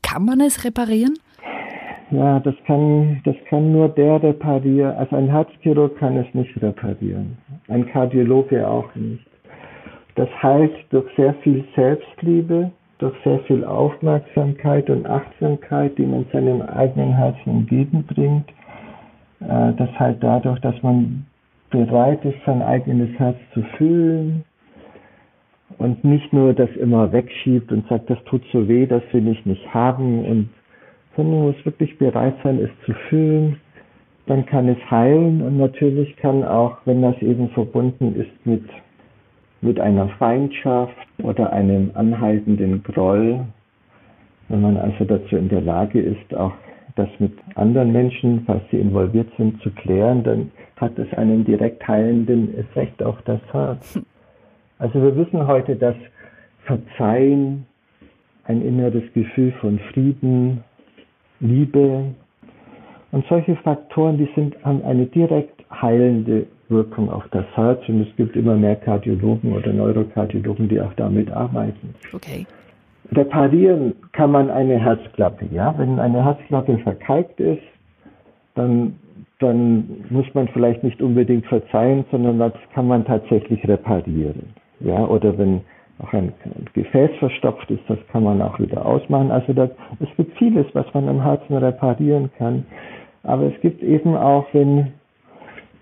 kann 0.02 0.26
man 0.26 0.40
es 0.40 0.64
reparieren? 0.64 1.16
Ja, 2.12 2.40
das 2.40 2.56
kann, 2.66 3.22
das 3.26 3.36
kann 3.50 3.72
nur 3.72 3.90
der 3.90 4.22
reparieren. 4.22 4.96
Also 4.96 5.16
ein 5.16 5.28
Herzchirurg 5.28 5.98
kann 5.98 6.18
es 6.18 6.34
nicht 6.34 6.62
reparieren. 6.62 7.38
Ein 7.68 7.88
Kardiologe 7.88 8.68
auch 8.68 8.94
nicht. 8.96 9.26
Das 10.16 10.30
heißt, 10.42 10.74
durch 10.92 11.06
sehr 11.16 11.34
viel 11.36 11.66
Selbstliebe, 11.76 12.72
durch 13.00 13.16
sehr 13.24 13.40
viel 13.40 13.66
Aufmerksamkeit 13.66 14.90
und 14.90 15.06
Achtsamkeit, 15.06 15.98
die 15.98 16.06
man 16.06 16.26
seinem 16.32 16.62
eigenen 16.62 17.14
Herzen 17.14 17.50
entgegenbringt, 17.50 18.50
äh, 19.42 19.74
dass 19.74 19.90
halt 20.00 20.24
dadurch, 20.24 20.60
dass 20.62 20.82
man 20.82 21.26
bereit 21.70 22.24
ist, 22.24 22.38
sein 22.46 22.62
eigenes 22.62 23.10
Herz 23.20 23.38
zu 23.54 23.62
fühlen 23.78 24.46
und 25.78 26.04
nicht 26.06 26.32
nur 26.32 26.54
das 26.54 26.70
immer 26.78 27.12
wegschiebt 27.12 27.72
und 27.72 27.88
sagt, 27.90 28.10
das 28.10 28.24
tut 28.26 28.44
so 28.54 28.68
weh, 28.68 28.86
das 28.86 29.04
will 29.12 29.28
ich 29.28 29.46
nicht 29.46 29.74
haben 29.74 30.24
und 30.26 30.50
sondern 31.16 31.44
muss 31.44 31.66
wirklich 31.66 31.98
bereit 31.98 32.36
sein, 32.44 32.60
es 32.60 32.70
zu 32.86 32.94
fühlen, 33.10 33.58
dann 34.28 34.46
kann 34.46 34.68
es 34.68 34.92
heilen 34.92 35.42
und 35.42 35.58
natürlich 35.58 36.16
kann 36.18 36.44
auch, 36.44 36.78
wenn 36.86 37.02
das 37.02 37.20
eben 37.22 37.50
verbunden 37.50 38.16
ist 38.16 38.46
mit, 38.46 38.64
mit 39.62 39.80
einer 39.80 40.10
Feindschaft 40.18 40.96
oder 41.22 41.54
einem 41.54 41.92
anhaltenden 41.94 42.84
Groll, 42.84 43.46
wenn 44.50 44.62
man 44.62 44.78
also 44.78 45.06
dazu 45.06 45.38
in 45.38 45.50
der 45.50 45.62
Lage 45.62 46.00
ist, 46.00 46.36
auch 46.36 46.54
das 46.96 47.10
mit 47.20 47.34
anderen 47.56 47.92
Menschen, 47.92 48.44
falls 48.46 48.64
sie 48.72 48.80
involviert 48.80 49.28
sind, 49.38 49.62
zu 49.62 49.70
klären, 49.72 50.24
dann 50.24 50.52
hat 50.78 50.98
es 50.98 51.12
einen 51.18 51.44
direkt 51.44 51.88
heilenden 51.88 52.58
Effekt 52.58 53.04
auf 53.04 53.22
das 53.24 53.42
Herz. 53.52 54.00
Also 54.78 55.02
wir 55.02 55.16
wissen 55.16 55.48
heute, 55.48 55.78
dass 55.78 55.96
Verzeihen, 56.66 57.66
ein 58.44 58.62
inneres 58.62 59.04
Gefühl 59.14 59.54
von 59.62 59.80
Frieden, 59.94 60.66
Liebe 61.40 62.14
und 63.12 63.26
solche 63.28 63.56
Faktoren, 63.58 64.18
die 64.18 64.30
sind, 64.36 64.56
haben 64.64 64.84
eine 64.84 65.06
direkt 65.06 65.64
heilende 65.72 66.48
Wirkung 66.70 67.12
auf 67.12 67.24
das 67.32 67.46
Herz 67.56 67.88
und 67.88 68.08
es 68.08 68.16
gibt 68.16 68.36
immer 68.36 68.56
mehr 68.56 68.76
Kardiologen 68.76 69.54
oder 69.54 69.72
Neurokardiologen, 69.72 70.68
die 70.68 70.82
auch 70.82 70.94
damit 70.96 71.32
arbeiten. 71.32 71.94
Okay 72.14 72.46
reparieren 73.12 73.94
kann 74.12 74.32
man 74.32 74.50
eine 74.50 74.80
Herzklappe. 74.80 75.46
Ja? 75.52 75.74
Wenn 75.78 76.00
eine 76.00 76.24
Herzklappe 76.24 76.78
verkalkt 76.80 77.40
ist, 77.40 77.62
dann, 78.56 78.98
dann 79.40 80.06
muss 80.10 80.26
man 80.34 80.48
vielleicht 80.50 80.84
nicht 80.84 81.02
unbedingt 81.02 81.46
verzeihen, 81.48 82.06
sondern 82.12 82.40
das 82.40 82.54
kann 82.74 82.88
man 82.88 83.06
tatsächlich 83.06 83.66
reparieren. 83.68 84.54
Ja? 84.80 85.06
Oder 85.06 85.38
wenn 85.38 85.62
auch 86.00 86.12
ein 86.14 86.34
Gefäß 86.74 87.12
verstopft 87.20 87.70
ist, 87.72 87.84
das 87.88 88.00
kann 88.12 88.24
man 88.24 88.42
auch 88.42 88.60
wieder 88.60 88.86
ausmachen. 88.86 89.32
Also 89.32 89.54
das, 89.54 89.70
es 90.00 90.10
gibt 90.18 90.38
vieles, 90.38 90.66
was 90.74 90.86
man 90.94 91.08
am 91.08 91.22
Herzen 91.22 91.56
reparieren 91.56 92.30
kann. 92.38 92.66
Aber 93.24 93.44
es 93.44 93.60
gibt 93.62 93.82
eben 93.82 94.16
auch, 94.16 94.46
wenn, 94.54 94.94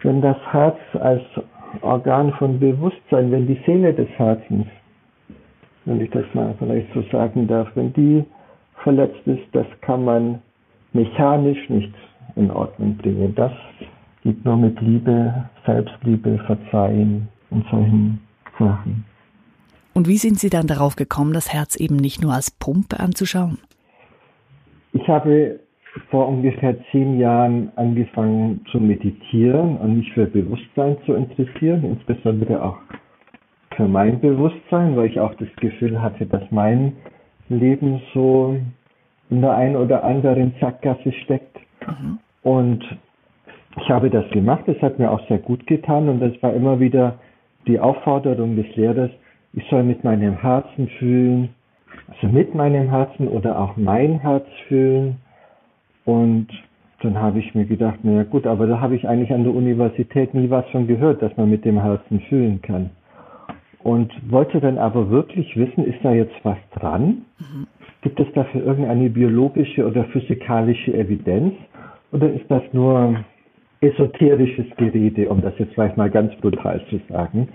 wenn 0.02 0.22
das 0.22 0.38
Herz 0.52 0.78
als 1.00 1.24
Organ 1.82 2.32
von 2.34 2.60
Bewusstsein, 2.60 3.32
wenn 3.32 3.48
die 3.48 3.60
Seele 3.66 3.94
des 3.94 4.08
Herzens 4.18 4.68
wenn 5.86 6.02
ich 6.02 6.10
das 6.12 6.26
mal 6.34 6.56
vielleicht 6.60 6.92
so 6.94 7.02
sagen 7.12 7.48
darf, 7.48 7.68
wenn 7.76 7.92
die 7.94 8.24
verletzt 8.84 9.26
ist, 9.26 9.44
das 9.52 9.66
kann 9.82 10.06
man 10.06 10.42
mechanisch 10.94 11.70
nicht 11.70 11.94
in 12.36 12.52
Ordnung 12.52 12.98
bringen. 12.98 13.34
Das 13.36 13.52
geht 14.24 14.44
nur 14.46 14.58
mit 14.58 14.80
Liebe, 14.82 15.50
Selbstliebe, 15.66 16.40
Verzeihen 16.46 17.28
und 17.50 17.66
solchen 17.70 18.22
Sachen. 18.58 19.06
Und 19.94 20.08
wie 20.08 20.18
sind 20.18 20.40
Sie 20.40 20.50
dann 20.50 20.68
darauf 20.68 20.96
gekommen, 20.96 21.34
das 21.34 21.54
Herz 21.54 21.76
eben 21.76 21.96
nicht 21.96 22.22
nur 22.22 22.34
als 22.34 22.52
Pumpe 22.52 23.00
anzuschauen? 23.00 23.60
Ich 24.94 25.08
habe 25.08 25.60
vor 26.10 26.28
ungefähr 26.28 26.76
zehn 26.92 27.20
Jahren 27.20 27.72
angefangen 27.76 28.66
zu 28.72 28.80
meditieren 28.80 29.78
und 29.78 29.98
mich 29.98 30.12
für 30.14 30.26
Bewusstsein 30.26 30.98
zu 31.06 31.14
interessieren, 31.14 31.84
insbesondere 31.84 32.64
auch 32.64 32.78
für 33.76 33.88
mein 33.88 34.20
Bewusstsein, 34.20 34.96
weil 34.96 35.08
ich 35.08 35.20
auch 35.20 35.34
das 35.36 35.50
Gefühl 35.58 36.02
hatte, 36.02 36.26
dass 36.26 36.44
mein 36.52 36.94
Leben 37.50 38.02
so 38.14 38.58
in 39.30 39.42
der 39.42 39.56
einen 39.56 39.76
oder 39.76 40.04
anderen 40.04 40.54
Sackgasse 40.60 41.12
steckt. 41.24 41.58
Mhm. 41.88 42.20
Und 42.44 42.84
ich 43.82 43.90
habe 43.90 44.10
das 44.10 44.30
gemacht, 44.32 44.64
das 44.68 44.80
hat 44.82 45.00
mir 45.00 45.10
auch 45.10 45.28
sehr 45.28 45.40
gut 45.40 45.66
getan 45.66 46.10
und 46.10 46.20
das 46.20 46.32
war 46.42 46.54
immer 46.54 46.80
wieder 46.80 47.20
die 47.68 47.80
Aufforderung 47.80 48.56
des 48.56 48.76
Lehrers, 48.76 49.12
ich 49.54 49.68
soll 49.70 49.84
mit 49.84 50.04
meinem 50.04 50.36
Herzen 50.38 50.88
fühlen, 51.00 51.50
also 52.08 52.28
mit 52.28 52.54
meinem 52.56 52.90
Herzen 52.90 53.28
oder 53.28 53.60
auch 53.60 53.78
mein 53.78 54.20
Herz 54.20 54.46
fühlen. 54.68 55.18
Und 56.06 56.48
dann 57.02 57.20
habe 57.20 57.40
ich 57.40 57.54
mir 57.56 57.66
gedacht, 57.66 58.04
naja 58.04 58.24
gut, 58.24 58.48
aber 58.48 58.68
da 58.68 58.80
habe 58.80 58.96
ich 58.96 59.08
eigentlich 59.08 59.32
an 59.34 59.44
der 59.44 59.54
Universität 59.54 60.34
nie 60.34 60.50
was 60.50 60.68
von 60.70 60.88
gehört, 60.88 61.22
dass 61.22 61.36
man 61.38 61.50
mit 61.50 61.66
dem 61.66 61.82
Herzen 61.82 62.20
fühlen 62.22 62.62
kann 62.62 62.90
und 63.84 64.12
wollte 64.32 64.62
dann 64.62 64.78
aber 64.78 65.10
wirklich 65.10 65.56
wissen, 65.58 65.86
ist 65.86 66.00
da 66.04 66.14
jetzt 66.14 66.34
was 66.44 66.58
dran? 66.74 67.26
Mhm. 67.40 67.68
Gibt 68.02 68.20
es 68.20 68.28
dafür 68.34 68.64
irgendeine 68.66 69.10
biologische 69.10 69.86
oder 69.86 70.06
physikalische 70.06 70.94
Evidenz? 70.94 71.54
Oder 72.12 72.32
ist 72.32 72.50
das 72.50 72.64
nur 72.72 73.16
esoterisches 73.82 74.66
Gerede, 74.78 75.30
um 75.30 75.42
das 75.42 75.54
jetzt 75.58 75.74
vielleicht 75.74 75.98
mal 75.98 76.10
ganz 76.10 76.34
brutal 76.36 76.82
zu 76.90 77.00
sagen? 77.10 77.50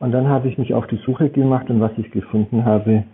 Und 0.00 0.12
dann 0.12 0.28
habe 0.28 0.48
ich 0.48 0.58
mich 0.58 0.74
auf 0.74 0.86
die 0.86 1.00
Suche 1.04 1.28
gemacht 1.28 1.68
und 1.70 1.80
was 1.80 1.92
ich 1.96 2.10
gefunden 2.10 2.64
habe, 2.64 3.04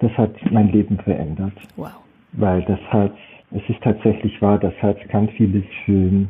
das 0.00 0.10
hat 0.18 0.32
mein 0.50 0.70
Leben 0.72 0.98
verändert. 0.98 1.52
Wow. 1.76 1.90
Weil 2.32 2.62
das 2.62 2.80
Herz, 2.90 3.14
es 3.52 3.62
ist 3.68 3.82
tatsächlich 3.82 4.40
wahr, 4.42 4.58
das 4.58 4.74
Herz 4.78 4.98
kann 5.08 5.28
vieles 5.28 5.64
fühlen 5.84 6.28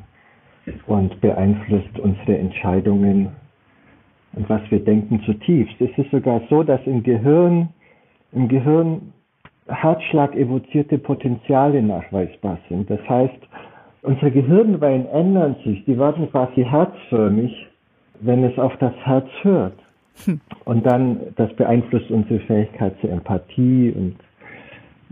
und 0.87 1.21
beeinflusst 1.21 1.99
unsere 1.99 2.39
Entscheidungen 2.39 3.29
und 4.35 4.49
was 4.49 4.61
wir 4.71 4.81
denken 4.81 5.23
zutiefst. 5.23 5.81
Es 5.81 5.97
ist 5.97 6.11
sogar 6.11 6.41
so, 6.49 6.63
dass 6.63 6.81
im 6.87 7.03
Gehirn, 7.03 7.69
im 8.33 8.49
Gehirn 8.49 9.13
Herzschlag 9.69 10.35
evozierte 10.35 10.99
Potenziale 10.99 11.83
nachweisbar 11.83 12.59
sind. 12.69 12.91
Das 12.91 13.01
heißt, 13.09 13.39
unsere 14.03 14.31
Gehirnwellen 14.31 15.07
ändern 15.07 15.57
sich, 15.65 15.85
die 15.85 15.99
werden 15.99 16.31
quasi 16.31 16.65
herzförmig, 16.65 17.69
wenn 18.23 18.45
es 18.45 18.59
auf 18.59 18.77
das 18.79 18.95
Herz 19.05 19.29
hört. 19.43 19.79
Hm. 20.25 20.41
Und 20.65 20.87
dann, 20.87 21.21
das 21.37 21.53
beeinflusst 21.55 22.11
unsere 22.11 22.41
Fähigkeit 22.41 22.95
zur 23.01 23.11
Empathie 23.11 23.93
und, 23.97 24.17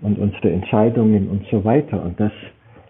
und 0.02 0.18
unsere 0.18 0.50
Entscheidungen 0.50 1.28
und 1.28 1.44
so 1.50 1.64
weiter. 1.64 2.02
Und 2.02 2.18
das, 2.18 2.32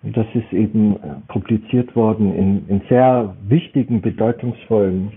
das 0.02 0.26
ist 0.34 0.52
eben 0.52 0.96
publiziert 1.28 1.94
worden 1.94 2.34
in, 2.34 2.68
in 2.68 2.82
sehr 2.88 3.34
wichtigen, 3.48 4.00
bedeutungsvollen 4.00 5.12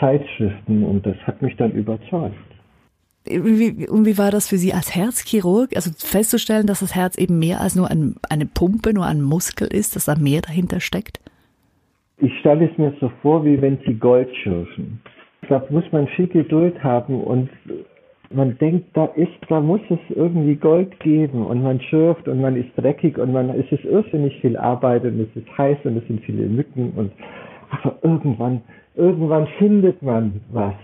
Zeitschriften 0.00 0.84
und 0.84 1.06
das 1.06 1.16
hat 1.26 1.42
mich 1.42 1.56
dann 1.56 1.72
überzeugt. 1.72 2.34
Wie, 3.24 3.88
und 3.88 4.04
wie 4.04 4.18
war 4.18 4.32
das 4.32 4.48
für 4.48 4.58
Sie 4.58 4.72
als 4.74 4.96
Herzchirurg? 4.96 5.76
Also 5.76 5.92
festzustellen, 5.96 6.66
dass 6.66 6.80
das 6.80 6.94
Herz 6.94 7.16
eben 7.16 7.38
mehr 7.38 7.60
als 7.60 7.76
nur 7.76 7.88
ein, 7.88 8.16
eine 8.28 8.46
Pumpe, 8.46 8.92
nur 8.92 9.06
ein 9.06 9.22
Muskel 9.22 9.68
ist, 9.68 9.94
dass 9.94 10.06
da 10.06 10.16
mehr 10.16 10.40
dahinter 10.40 10.80
steckt? 10.80 11.20
Ich 12.22 12.38
stelle 12.38 12.70
es 12.70 12.78
mir 12.78 12.94
so 13.00 13.10
vor, 13.20 13.44
wie 13.44 13.60
wenn 13.60 13.78
Sie 13.84 13.94
Gold 13.94 14.28
schürfen. 14.36 15.00
Da 15.48 15.60
muss 15.70 15.84
man 15.90 16.06
viel 16.06 16.28
Geduld 16.28 16.82
haben 16.82 17.20
und 17.20 17.50
man 18.30 18.56
denkt, 18.58 18.86
da 18.94 19.06
ist, 19.06 19.32
da 19.48 19.60
muss 19.60 19.80
es 19.90 19.98
irgendwie 20.08 20.54
Gold 20.54 21.00
geben 21.00 21.44
und 21.44 21.64
man 21.64 21.80
schürft 21.80 22.28
und 22.28 22.40
man 22.40 22.54
ist 22.54 22.70
dreckig 22.76 23.18
und 23.18 23.32
man, 23.32 23.50
es 23.50 23.70
ist 23.72 23.84
irrsinnig 23.84 24.40
viel 24.40 24.56
Arbeit 24.56 25.02
und 25.02 25.18
es 25.18 25.34
ist 25.34 25.58
heiß 25.58 25.78
und 25.82 25.96
es 25.96 26.06
sind 26.06 26.22
viele 26.22 26.46
Mücken 26.46 26.92
und 26.96 27.10
aber 27.70 27.98
irgendwann 28.02 28.62
irgendwann 28.94 29.48
findet 29.58 30.00
man 30.00 30.40
was. 30.52 30.74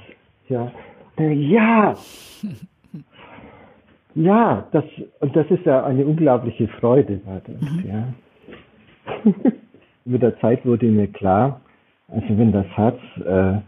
Ja, 0.49 0.73
ja, 1.19 1.95
ja, 4.17 4.67
das, 4.73 4.85
und 5.21 5.37
das 5.37 5.49
ist 5.51 5.65
ja 5.65 5.85
eine 5.85 6.05
unglaubliche 6.05 6.67
Freude. 6.81 7.21
War 7.27 7.41
das, 7.47 7.61
mhm. 7.61 7.85
ja. 7.87 9.53
Mit 10.09 10.23
der 10.23 10.39
Zeit 10.39 10.65
wurde 10.65 10.87
mir 10.87 11.07
klar, 11.09 11.61
also 12.09 12.27
wenn 12.31 12.51
das 12.51 12.65
Herz 12.75 12.97
äh, 13.27 13.59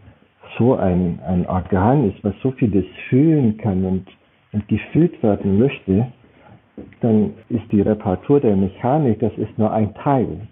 so 0.57 0.75
ein, 0.75 1.19
ein 1.23 1.45
Organ 1.45 2.09
ist, 2.09 2.23
was 2.23 2.33
so 2.41 2.49
vieles 2.49 2.85
fühlen 3.09 3.57
kann 3.57 3.85
und, 3.85 4.07
und 4.51 4.67
gefühlt 4.67 5.21
werden 5.21 5.59
möchte, 5.59 6.07
dann 7.01 7.33
ist 7.49 7.71
die 7.71 7.81
Reparatur 7.81 8.39
der 8.39 8.55
Mechanik, 8.55 9.19
das 9.19 9.33
ist 9.37 9.55
nur 9.59 9.71
ein 9.71 9.93
Teil. 9.93 10.47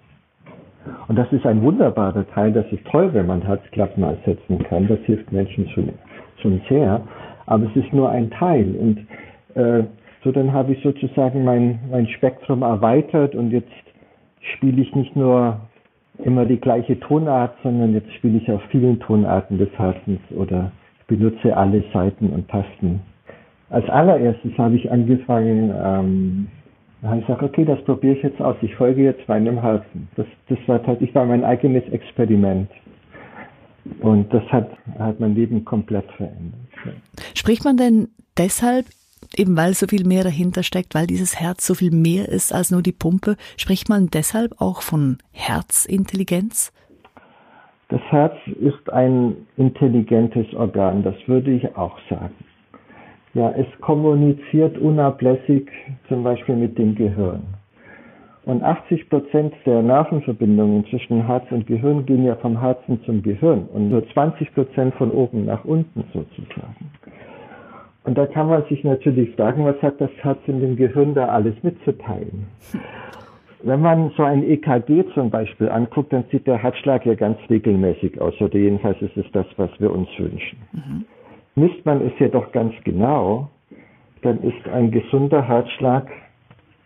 Und 1.08 1.15
das 1.15 1.31
ist 1.34 1.43
ein 1.48 1.63
wunderbarer 1.63 2.27
Teil. 2.36 2.53
Das 2.53 2.72
ist 2.72 2.86
toll, 2.86 3.10
wenn 3.13 3.25
man 3.25 3.41
Herzklappen 3.41 4.03
ersetzen 4.03 4.60
kann. 4.65 4.88
Das 4.88 5.00
hilft 5.08 5.31
Menschen 5.31 5.67
schon, 5.69 5.89
schon 6.39 6.62
sehr. 6.69 7.01
Aber 7.48 7.65
es 7.65 7.75
ist 7.75 7.91
nur 7.93 8.12
ein 8.12 8.29
Teil. 8.29 8.75
Und 8.75 9.08
äh, 9.55 9.86
so 10.24 10.31
dann 10.31 10.53
habe 10.53 10.74
ich 10.74 10.84
sozusagen 10.84 11.43
mein, 11.43 11.79
mein 11.89 12.08
Spektrum 12.08 12.62
erweitert 12.62 13.34
und 13.34 13.50
jetzt 13.50 13.72
spiele 14.55 14.81
ich 14.81 14.93
nicht 14.96 15.15
nur 15.15 15.60
immer 16.23 16.45
die 16.45 16.59
gleiche 16.59 16.99
Tonart, 16.99 17.55
sondern 17.63 17.93
jetzt 17.93 18.11
spiele 18.13 18.38
ich 18.38 18.51
auf 18.51 18.61
vielen 18.69 18.99
Tonarten 18.99 19.57
des 19.57 19.69
Herzens 19.77 20.19
oder 20.31 20.71
benutze 21.07 21.55
alle 21.55 21.83
Seiten 21.93 22.29
und 22.29 22.47
Tasten. 22.49 23.01
Als 23.69 23.88
allererstes 23.89 24.57
habe 24.57 24.75
ich 24.75 24.91
angefangen, 24.91 25.71
ähm, 25.71 26.47
dann 27.01 27.11
habe 27.11 27.21
ich 27.21 27.27
gesagt, 27.27 27.43
okay, 27.43 27.65
das 27.65 27.81
probiere 27.83 28.15
ich 28.15 28.23
jetzt 28.23 28.41
aus. 28.41 28.55
Ich 28.61 28.75
folge 28.75 29.03
jetzt 29.03 29.27
meinem 29.27 29.61
Herzen. 29.61 30.09
Das, 30.15 30.25
das 30.49 30.57
war 30.67 30.83
tatsächlich 30.83 31.15
war 31.15 31.25
mein 31.25 31.43
eigenes 31.43 31.88
Experiment. 31.91 32.69
Und 34.01 34.33
das 34.33 34.43
hat, 34.51 34.69
hat 34.97 35.19
mein 35.19 35.35
Leben 35.35 35.63
komplett 35.63 36.09
verändert. 36.17 36.59
Spricht 37.35 37.63
man 37.63 37.77
denn 37.77 38.09
deshalb 38.38 38.85
eben 39.35 39.55
weil 39.57 39.73
so 39.73 39.88
viel 39.88 40.05
mehr 40.05 40.23
dahinter 40.23 40.63
steckt, 40.63 40.95
weil 40.95 41.07
dieses 41.07 41.39
Herz 41.39 41.65
so 41.65 41.73
viel 41.73 41.91
mehr 41.91 42.29
ist 42.29 42.53
als 42.53 42.71
nur 42.71 42.81
die 42.81 42.91
Pumpe, 42.91 43.35
spricht 43.57 43.89
man 43.89 44.07
deshalb 44.07 44.59
auch 44.59 44.81
von 44.81 45.17
Herzintelligenz? 45.31 46.73
Das 47.89 48.01
Herz 48.11 48.35
ist 48.45 48.91
ein 48.91 49.35
intelligentes 49.57 50.53
Organ, 50.53 51.03
das 51.03 51.15
würde 51.25 51.51
ich 51.51 51.75
auch 51.75 51.97
sagen. 52.09 52.35
Ja, 53.33 53.51
es 53.51 53.67
kommuniziert 53.81 54.77
unablässig 54.77 55.67
zum 56.07 56.23
Beispiel 56.23 56.55
mit 56.55 56.77
dem 56.77 56.95
Gehirn. 56.95 57.41
Und 58.45 58.63
80 58.63 59.09
Prozent 59.09 59.53
der 59.65 59.81
Nervenverbindungen 59.81 60.85
zwischen 60.88 61.25
Herz 61.25 61.45
und 61.51 61.67
Gehirn 61.67 62.05
gehen 62.05 62.23
ja 62.23 62.35
vom 62.38 62.59
Herzen 62.59 62.99
zum 63.05 63.21
Gehirn 63.21 63.67
und 63.73 63.89
nur 63.89 64.07
20 64.09 64.53
Prozent 64.53 64.95
von 64.95 65.11
oben 65.11 65.45
nach 65.45 65.63
unten 65.65 66.03
sozusagen. 66.13 66.91
Und 68.03 68.18
da 68.18 68.25
kann 68.25 68.48
man 68.48 68.63
sich 68.65 68.84
natürlich 68.84 69.36
fragen, 69.36 69.65
was 69.65 69.82
hat 69.82 70.00
das 70.00 70.12
Herz 70.22 70.39
in 70.48 70.62
dem 70.62 70.75
Gehirn 70.75 71.13
da 71.13 71.27
alles 71.27 71.56
mitzuteilen? 71.63 72.48
Wenn 73.62 73.82
man 73.82 74.12
so 74.15 74.24
ein 74.24 74.50
EKG 74.50 75.03
zum 75.13 75.29
Beispiel 75.29 75.68
anguckt, 75.68 76.13
dann 76.13 76.24
sieht 76.32 76.48
der 76.48 76.58
Herzschlag 76.58 77.06
ja 77.06 77.13
ganz 77.13 77.38
regelmäßig 77.50 78.20
aus. 78.22 78.34
Oder 78.39 78.58
jedenfalls 78.58 79.01
ist 79.01 79.18
es 79.18 79.25
das, 79.34 79.46
was 79.58 79.70
wir 79.79 79.91
uns 79.91 80.08
wünschen. 80.18 80.58
Mhm. 80.72 81.06
Misst 81.56 81.86
man 81.86 82.01
es 82.08 82.13
jedoch 82.20 82.53
ganz 82.53 82.74
genau, 82.86 83.50
dann 84.22 84.41
ist 84.44 84.68
ein 84.74 84.91
gesunder 84.91 85.46
Herzschlag 85.46 86.08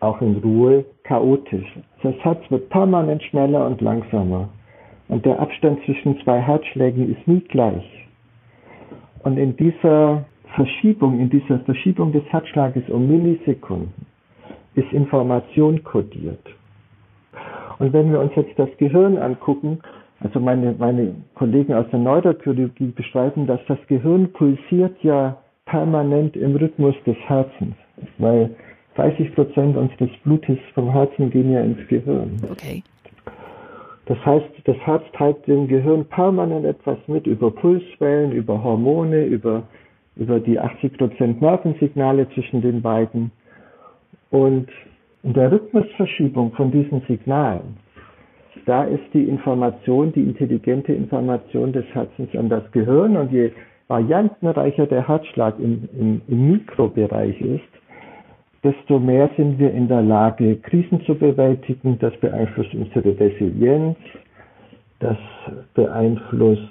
auch 0.00 0.20
in 0.20 0.36
Ruhe 0.38 0.84
chaotisch. 1.04 1.66
Das 2.02 2.14
Herz 2.24 2.40
wird 2.50 2.68
permanent 2.70 3.22
schneller 3.22 3.66
und 3.66 3.80
langsamer. 3.80 4.48
Und 5.08 5.24
der 5.24 5.38
Abstand 5.38 5.82
zwischen 5.84 6.18
zwei 6.22 6.40
Herzschlägen 6.40 7.12
ist 7.14 7.26
nie 7.28 7.40
gleich. 7.40 7.84
Und 9.22 9.38
in 9.38 9.56
dieser 9.56 10.24
Verschiebung, 10.54 11.18
in 11.18 11.30
dieser 11.30 11.58
Verschiebung 11.60 12.12
des 12.12 12.24
Herzschlages 12.30 12.88
um 12.88 13.08
Millisekunden 13.08 14.06
ist 14.74 14.92
Information 14.92 15.82
kodiert. 15.84 16.44
Und 17.78 17.92
wenn 17.92 18.12
wir 18.12 18.20
uns 18.20 18.32
jetzt 18.36 18.58
das 18.58 18.68
Gehirn 18.78 19.18
angucken, 19.18 19.78
also 20.20 20.40
meine, 20.40 20.74
meine 20.78 21.14
Kollegen 21.34 21.74
aus 21.74 21.86
der 21.90 21.98
Neurochirurgie 21.98 22.92
beschreiben, 22.94 23.46
dass 23.46 23.60
das 23.66 23.78
Gehirn 23.88 24.32
pulsiert 24.32 24.96
ja 25.02 25.36
permanent 25.66 26.36
im 26.36 26.56
Rhythmus 26.56 26.94
des 27.06 27.16
Herzens, 27.26 27.74
weil 28.18 28.54
30 28.96 29.34
Prozent 29.34 29.76
unseres 29.76 30.10
Blutes 30.22 30.58
vom 30.74 30.90
Herzen 30.90 31.30
gehen 31.30 31.52
ja 31.52 31.60
ins 31.60 31.86
Gehirn. 31.88 32.40
Okay. 32.50 32.82
Das 34.06 34.18
heißt, 34.24 34.46
das 34.64 34.76
Herz 34.78 35.02
teilt 35.14 35.46
dem 35.46 35.66
Gehirn 35.66 36.04
permanent 36.04 36.66
etwas 36.66 36.98
mit 37.06 37.26
über 37.26 37.50
Pulswellen, 37.50 38.32
über 38.32 38.62
Hormone, 38.62 39.24
über, 39.24 39.62
über 40.16 40.40
die 40.40 40.58
80 40.58 40.96
Prozent 40.96 41.40
Nervensignale 41.40 42.28
zwischen 42.30 42.62
den 42.62 42.82
beiden. 42.82 43.30
Und 44.30 44.68
in 45.22 45.32
der 45.32 45.50
Rhythmusverschiebung 45.50 46.52
von 46.52 46.70
diesen 46.70 47.00
Signalen, 47.08 47.76
da 48.66 48.84
ist 48.84 49.04
die 49.12 49.24
Information, 49.24 50.12
die 50.12 50.22
intelligente 50.22 50.92
Information 50.92 51.72
des 51.72 51.84
Herzens 51.92 52.34
an 52.34 52.48
das 52.48 52.70
Gehirn 52.72 53.16
und 53.16 53.32
je 53.32 53.50
variantenreicher 53.88 54.86
der 54.86 55.06
Herzschlag 55.06 55.58
im, 55.58 55.88
im, 55.98 56.22
im 56.28 56.52
Mikrobereich 56.52 57.40
ist, 57.40 57.62
desto 58.62 58.98
mehr 58.98 59.28
sind 59.36 59.58
wir 59.58 59.72
in 59.72 59.88
der 59.88 60.02
Lage, 60.02 60.56
Krisen 60.56 61.02
zu 61.02 61.14
bewältigen. 61.14 61.98
Das 61.98 62.16
beeinflusst 62.16 62.74
unsere 62.74 63.18
Resilienz, 63.20 63.98
das 65.00 65.18
beeinflusst 65.74 66.62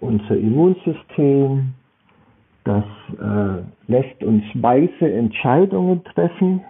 unser 0.00 0.36
Immunsystem, 0.36 1.74
das 2.68 2.84
äh, 3.18 3.62
lässt 3.90 4.22
uns 4.22 4.44
weise 4.54 5.10
Entscheidungen 5.10 6.04
treffen. 6.04 6.60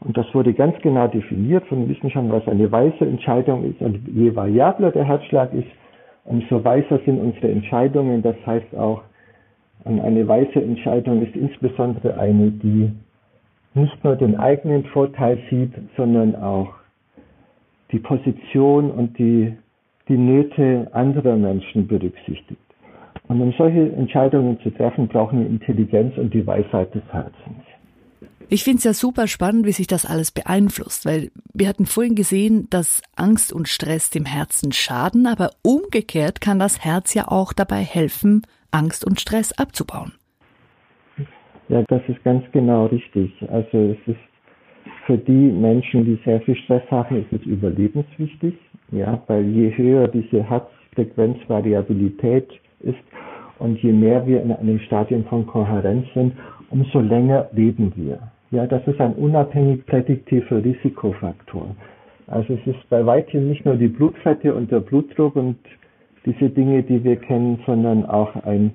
Und 0.00 0.16
das 0.16 0.32
wurde 0.32 0.54
ganz 0.54 0.78
genau 0.82 1.08
definiert 1.08 1.66
von 1.66 1.88
Wissenschaftlern, 1.88 2.32
was 2.32 2.46
eine 2.46 2.70
weise 2.70 3.04
Entscheidung 3.04 3.64
ist. 3.64 3.80
Und 3.80 4.06
je 4.06 4.34
variabler 4.34 4.92
der 4.92 5.04
Herzschlag 5.04 5.52
ist, 5.52 5.66
umso 6.24 6.62
weiser 6.64 7.00
sind 7.04 7.18
unsere 7.18 7.50
Entscheidungen. 7.50 8.22
Das 8.22 8.36
heißt 8.46 8.74
auch, 8.76 9.02
eine 9.84 10.28
weise 10.28 10.62
Entscheidung 10.62 11.22
ist 11.22 11.34
insbesondere 11.34 12.16
eine, 12.16 12.52
die 12.52 12.92
nicht 13.74 14.04
nur 14.04 14.14
den 14.14 14.36
eigenen 14.36 14.84
Vorteil 14.84 15.38
sieht, 15.50 15.72
sondern 15.96 16.36
auch 16.36 16.72
die 17.90 17.98
Position 17.98 18.90
und 18.92 19.18
die, 19.18 19.54
die 20.08 20.16
Nöte 20.18 20.88
anderer 20.92 21.36
Menschen 21.36 21.88
berücksichtigt. 21.88 22.69
Und 23.30 23.40
um 23.40 23.54
solche 23.56 23.92
Entscheidungen 23.92 24.60
zu 24.60 24.70
treffen, 24.70 25.06
brauchen 25.06 25.38
wir 25.38 25.46
Intelligenz 25.46 26.18
und 26.18 26.34
die 26.34 26.44
Weisheit 26.44 26.92
des 26.92 27.04
Herzens. 27.12 27.62
Ich 28.48 28.64
finde 28.64 28.78
es 28.78 28.84
ja 28.84 28.92
super 28.92 29.28
spannend, 29.28 29.66
wie 29.66 29.70
sich 29.70 29.86
das 29.86 30.04
alles 30.04 30.32
beeinflusst, 30.32 31.06
weil 31.06 31.30
wir 31.54 31.68
hatten 31.68 31.86
vorhin 31.86 32.16
gesehen, 32.16 32.66
dass 32.70 33.02
Angst 33.14 33.52
und 33.52 33.68
Stress 33.68 34.10
dem 34.10 34.24
Herzen 34.24 34.72
schaden, 34.72 35.28
aber 35.28 35.50
umgekehrt 35.62 36.40
kann 36.40 36.58
das 36.58 36.84
Herz 36.84 37.14
ja 37.14 37.28
auch 37.28 37.52
dabei 37.52 37.82
helfen, 37.82 38.42
Angst 38.72 39.06
und 39.06 39.20
Stress 39.20 39.56
abzubauen. 39.56 40.10
Ja, 41.68 41.84
das 41.86 42.02
ist 42.08 42.20
ganz 42.24 42.42
genau 42.50 42.86
richtig. 42.86 43.30
Also 43.48 43.92
es 43.92 43.98
ist 44.08 44.18
für 45.06 45.18
die 45.18 45.52
Menschen, 45.52 46.04
die 46.04 46.18
sehr 46.24 46.40
viel 46.40 46.56
Stress 46.56 46.82
haben, 46.90 47.18
ist 47.18 47.32
es 47.32 47.42
überlebenswichtig. 47.46 48.54
Ja, 48.90 49.22
weil 49.28 49.46
je 49.46 49.70
höher 49.76 50.08
diese 50.08 50.42
Herzfrequenzvariabilität 50.42 52.59
ist 52.80 52.98
und 53.58 53.78
je 53.82 53.92
mehr 53.92 54.26
wir 54.26 54.42
in 54.42 54.52
einem 54.52 54.78
Stadium 54.80 55.24
von 55.24 55.46
Kohärenz 55.46 56.06
sind, 56.14 56.32
umso 56.70 57.00
länger 57.00 57.48
leben 57.52 57.92
wir. 57.96 58.18
Ja, 58.50 58.66
das 58.66 58.86
ist 58.86 59.00
ein 59.00 59.14
unabhängig 59.14 59.86
prädiktiver 59.86 60.64
Risikofaktor. 60.64 61.76
Also 62.26 62.54
es 62.54 62.66
ist 62.66 62.88
bei 62.88 63.04
weitem 63.04 63.48
nicht 63.48 63.64
nur 63.64 63.76
die 63.76 63.88
Blutfette 63.88 64.54
und 64.54 64.70
der 64.70 64.80
Blutdruck 64.80 65.36
und 65.36 65.56
diese 66.24 66.50
Dinge, 66.50 66.82
die 66.82 67.02
wir 67.02 67.16
kennen, 67.16 67.60
sondern 67.66 68.06
auch 68.06 68.34
ein 68.44 68.72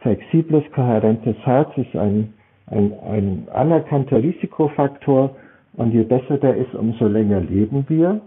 flexibles, 0.00 0.64
kohärentes 0.72 1.36
Herz 1.44 1.70
ist 1.76 1.94
ein, 1.96 2.34
ein, 2.66 2.92
ein 3.08 3.48
anerkannter 3.52 4.22
Risikofaktor 4.22 5.36
und 5.74 5.92
je 5.92 6.02
besser 6.02 6.38
der 6.38 6.56
ist, 6.56 6.74
umso 6.74 7.06
länger 7.06 7.40
leben 7.40 7.84
wir 7.88 8.20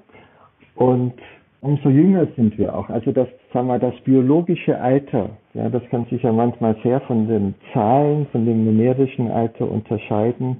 und 0.75 1.13
umso 1.61 1.89
jünger 1.89 2.27
sind 2.35 2.57
wir 2.57 2.75
auch. 2.75 2.89
Also 2.89 3.11
das, 3.11 3.27
sagen 3.55 3.67
wir, 3.69 3.79
das 3.79 3.95
biologische 4.03 4.77
Alter, 4.77 5.29
ja, 5.53 5.69
das 5.69 5.81
kann 5.89 6.05
sich 6.07 6.21
ja 6.21 6.33
manchmal 6.33 6.75
sehr 6.83 6.99
von 7.01 7.25
den 7.29 7.55
Zahlen, 7.71 8.27
von 8.33 8.45
dem 8.45 8.65
numerischen 8.65 9.31
Alter 9.31 9.71
unterscheiden 9.71 10.57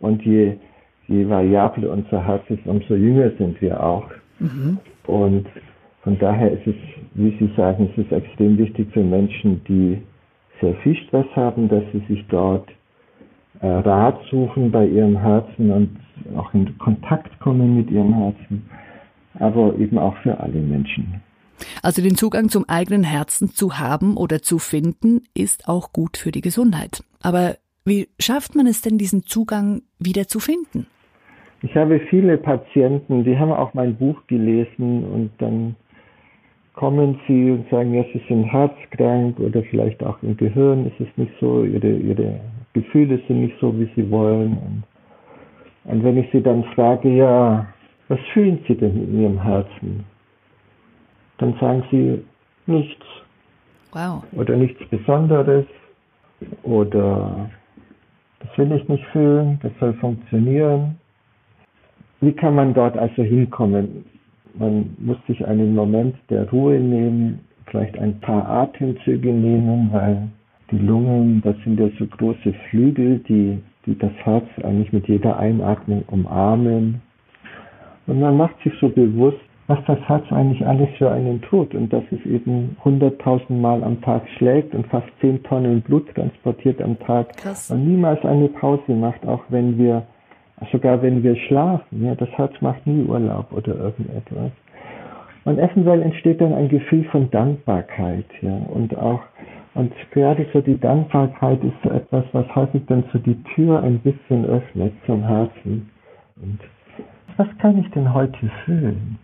und 0.00 0.22
je, 0.24 0.54
je 1.08 1.28
variabler 1.28 1.90
unser 1.92 2.26
Herz 2.26 2.42
ist, 2.48 2.66
umso 2.66 2.94
jünger 2.94 3.30
sind 3.36 3.60
wir 3.60 3.84
auch. 3.84 4.06
Mhm. 4.38 4.78
Und 5.06 5.46
von 6.04 6.18
daher 6.18 6.52
ist 6.52 6.66
es, 6.66 6.74
wie 7.14 7.36
Sie 7.38 7.50
sagen, 7.54 7.90
es 7.92 8.02
ist 8.02 8.10
extrem 8.10 8.56
wichtig 8.56 8.88
für 8.92 9.04
Menschen, 9.04 9.60
die 9.68 9.98
sehr 10.62 10.74
viel 10.76 10.96
Stress 10.96 11.26
haben, 11.36 11.68
dass 11.68 11.82
sie 11.92 12.02
sich 12.08 12.24
dort 12.28 12.66
äh, 13.60 13.66
Rat 13.66 14.18
suchen 14.30 14.70
bei 14.70 14.86
ihrem 14.86 15.18
Herzen 15.18 15.70
und 15.70 15.90
auch 16.34 16.54
in 16.54 16.78
Kontakt 16.78 17.38
kommen 17.40 17.76
mit 17.76 17.90
ihrem 17.90 18.14
Herzen, 18.14 18.70
aber 19.38 19.74
eben 19.78 19.98
auch 19.98 20.16
für 20.22 20.40
alle 20.40 20.60
Menschen. 20.60 21.20
Also 21.82 22.02
den 22.02 22.16
Zugang 22.16 22.48
zum 22.48 22.68
eigenen 22.68 23.04
Herzen 23.04 23.50
zu 23.50 23.78
haben 23.78 24.16
oder 24.16 24.42
zu 24.42 24.58
finden, 24.58 25.22
ist 25.34 25.68
auch 25.68 25.92
gut 25.92 26.16
für 26.16 26.32
die 26.32 26.40
Gesundheit. 26.40 27.02
Aber 27.22 27.56
wie 27.84 28.08
schafft 28.18 28.54
man 28.54 28.66
es 28.66 28.82
denn, 28.82 28.98
diesen 28.98 29.24
Zugang 29.24 29.82
wieder 29.98 30.26
zu 30.26 30.40
finden? 30.40 30.86
Ich 31.62 31.74
habe 31.74 32.00
viele 32.10 32.36
Patienten, 32.36 33.24
die 33.24 33.38
haben 33.38 33.52
auch 33.52 33.72
mein 33.74 33.96
Buch 33.96 34.20
gelesen 34.26 35.04
und 35.04 35.30
dann 35.38 35.74
kommen 36.74 37.18
sie 37.26 37.50
und 37.50 37.68
sagen, 37.70 37.94
ja, 37.94 38.04
sie 38.12 38.20
sind 38.28 38.44
herzkrank 38.44 39.40
oder 39.40 39.62
vielleicht 39.62 40.02
auch 40.04 40.22
im 40.22 40.36
Gehirn 40.36 40.86
ist 40.86 41.00
es 41.00 41.08
nicht 41.16 41.32
so, 41.40 41.64
ihre, 41.64 41.90
ihre 41.90 42.40
Gefühle 42.74 43.18
sind 43.26 43.40
nicht 43.40 43.54
so, 43.60 43.72
wie 43.78 43.88
sie 43.96 44.10
wollen. 44.10 44.58
Und, 44.58 44.82
und 45.92 46.04
wenn 46.04 46.18
ich 46.18 46.30
sie 46.32 46.42
dann 46.42 46.64
frage, 46.74 47.08
ja, 47.08 47.66
was 48.08 48.20
fühlen 48.32 48.58
sie 48.68 48.74
denn 48.74 48.94
in 48.94 49.22
ihrem 49.22 49.42
Herzen? 49.42 50.04
Dann 51.38 51.54
sagen 51.60 51.84
sie 51.90 52.24
nichts. 52.66 53.04
Wow. 53.92 54.24
Oder 54.32 54.56
nichts 54.56 54.80
Besonderes. 54.88 55.66
Oder 56.62 57.48
das 58.40 58.58
will 58.58 58.72
ich 58.72 58.88
nicht 58.88 59.04
fühlen, 59.06 59.58
das 59.62 59.72
soll 59.80 59.94
funktionieren. 59.94 60.96
Wie 62.20 62.32
kann 62.32 62.54
man 62.54 62.74
dort 62.74 62.96
also 62.96 63.22
hinkommen? 63.22 64.04
Man 64.54 64.96
muss 64.98 65.18
sich 65.26 65.46
einen 65.46 65.74
Moment 65.74 66.16
der 66.30 66.48
Ruhe 66.50 66.78
nehmen, 66.80 67.40
vielleicht 67.66 67.98
ein 67.98 68.20
paar 68.20 68.48
Atemzüge 68.48 69.32
nehmen, 69.32 69.90
weil 69.92 70.28
die 70.70 70.78
Lungen, 70.78 71.42
das 71.42 71.56
sind 71.64 71.78
ja 71.78 71.88
so 71.98 72.06
große 72.06 72.52
Flügel, 72.70 73.18
die, 73.28 73.58
die 73.84 73.98
das 73.98 74.12
Herz 74.24 74.46
eigentlich 74.62 74.92
mit 74.92 75.06
jeder 75.08 75.38
Einatmung 75.38 76.04
umarmen. 76.08 77.02
Und 78.06 78.20
man 78.20 78.36
macht 78.36 78.56
sich 78.62 78.72
so 78.80 78.88
bewusst, 78.88 79.38
was 79.68 79.78
das 79.86 79.98
Herz 80.08 80.24
eigentlich 80.30 80.64
alles 80.64 80.88
für 80.96 81.10
einen 81.10 81.42
tut 81.42 81.74
und 81.74 81.92
dass 81.92 82.04
es 82.12 82.24
eben 82.24 82.76
hunderttausend 82.84 83.60
Mal 83.60 83.82
am 83.82 84.00
Tag 84.00 84.22
schlägt 84.36 84.74
und 84.74 84.86
fast 84.86 85.08
zehn 85.20 85.42
Tonnen 85.42 85.82
Blut 85.82 86.14
transportiert 86.14 86.80
am 86.80 86.98
Tag 87.00 87.36
Krass. 87.36 87.70
und 87.70 87.86
niemals 87.86 88.24
eine 88.24 88.48
Pause 88.48 88.92
macht, 88.92 89.26
auch 89.26 89.42
wenn 89.48 89.76
wir, 89.76 90.04
sogar 90.70 91.02
wenn 91.02 91.22
wir 91.22 91.34
schlafen. 91.34 92.04
Ja, 92.04 92.14
das 92.14 92.28
Herz 92.30 92.52
macht 92.60 92.86
nie 92.86 93.04
Urlaub 93.04 93.52
oder 93.52 93.74
irgendetwas. 93.74 94.52
Und 95.44 95.58
eventuell 95.58 96.02
entsteht 96.02 96.40
dann 96.40 96.54
ein 96.54 96.68
Gefühl 96.68 97.04
von 97.04 97.30
Dankbarkeit, 97.30 98.26
ja, 98.42 98.56
und 98.68 98.96
auch, 98.96 99.20
und 99.74 99.92
gerade 100.10 100.46
so 100.52 100.60
die 100.60 100.78
Dankbarkeit 100.78 101.62
ist 101.62 101.74
so 101.84 101.90
etwas, 101.90 102.24
was 102.32 102.52
häufig 102.54 102.82
dann 102.86 103.04
so 103.12 103.18
die 103.18 103.40
Tür 103.54 103.82
ein 103.82 103.98
bisschen 104.00 104.44
öffnet 104.44 104.92
zum 105.06 105.22
Herzen. 105.22 105.90
Und 106.42 106.58
was 107.36 107.46
kann 107.58 107.78
ich 107.78 107.88
denn 107.90 108.12
heute 108.12 108.50
fühlen? 108.64 109.18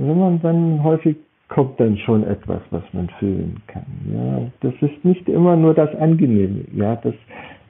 Man 0.00 0.40
dann 0.42 0.82
häufig 0.82 1.16
kommt 1.48 1.78
dann 1.80 1.98
schon 1.98 2.24
etwas, 2.24 2.60
was 2.70 2.82
man 2.92 3.08
fühlen 3.18 3.60
kann. 3.66 3.84
Ja, 4.12 4.42
das 4.60 4.74
ist 4.80 5.04
nicht 5.04 5.28
immer 5.28 5.56
nur 5.56 5.74
das 5.74 5.94
Angenehme. 5.96 6.64
Ja, 6.74 6.96
das 6.96 7.14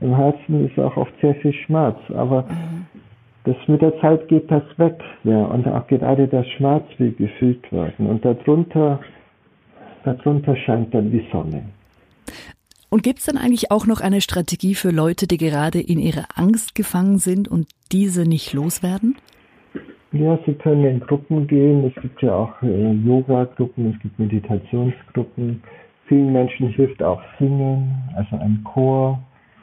im 0.01 0.15
Herzen 0.15 0.67
ist 0.67 0.79
auch 0.79 0.97
oft 0.97 1.13
sehr 1.21 1.35
viel 1.37 1.53
Schmerz, 1.53 1.99
aber 2.15 2.47
das 3.45 3.57
mit 3.67 3.81
der 3.81 3.99
Zeit 4.01 4.29
geht 4.29 4.51
das 4.51 4.63
weg. 4.77 5.01
Ja, 5.25 5.45
und 5.45 5.67
auch 5.67 5.87
gerade 5.87 6.29
der 6.29 6.45
Schmerz 6.45 6.85
will 6.99 7.13
gefüllt 7.13 7.71
werden 7.73 8.07
und 8.07 8.25
darunter, 8.25 9.01
darunter 10.05 10.57
scheint 10.57 10.95
dann 10.95 11.11
die 11.11 11.27
Sonne. 11.33 11.65
Und 12.91 13.03
gibt 13.03 13.21
es 13.21 13.27
dann 13.27 13.39
eigentlich 13.39 13.71
auch 13.71 13.87
noch 13.87 14.01
eine 14.01 14.21
Strategie 14.21 14.75
für 14.75 14.91
Leute, 14.91 15.27
die 15.27 15.37
gerade 15.37 15.81
in 15.81 16.01
ihrer 16.01 16.27
Angst 16.35 16.75
gefangen 16.75 17.19
sind 17.19 17.49
und 17.49 17.69
diese 17.93 18.27
nicht 18.27 18.53
loswerden? 18.53 19.17
Ja, 20.13 20.37
Sie 20.45 20.55
können 20.55 20.85
in 20.85 21.01
Gruppen 21.01 21.47
gehen. 21.47 21.85
Es 21.85 22.03
gibt 22.03 22.21
ja 22.21 22.35
auch 22.35 22.63
äh, 22.63 22.93
Yoga-Gruppen, 22.93 23.93
es 23.95 24.03
gibt 24.03 24.19
Meditationsgruppen. 24.19 25.63
Vielen 26.07 26.33
Menschen 26.33 26.69
hilft 26.71 27.01
auch 27.01 27.23
Singen, 27.39 27.93
also 28.17 28.35
ein 28.37 28.65
Chor 28.65 29.21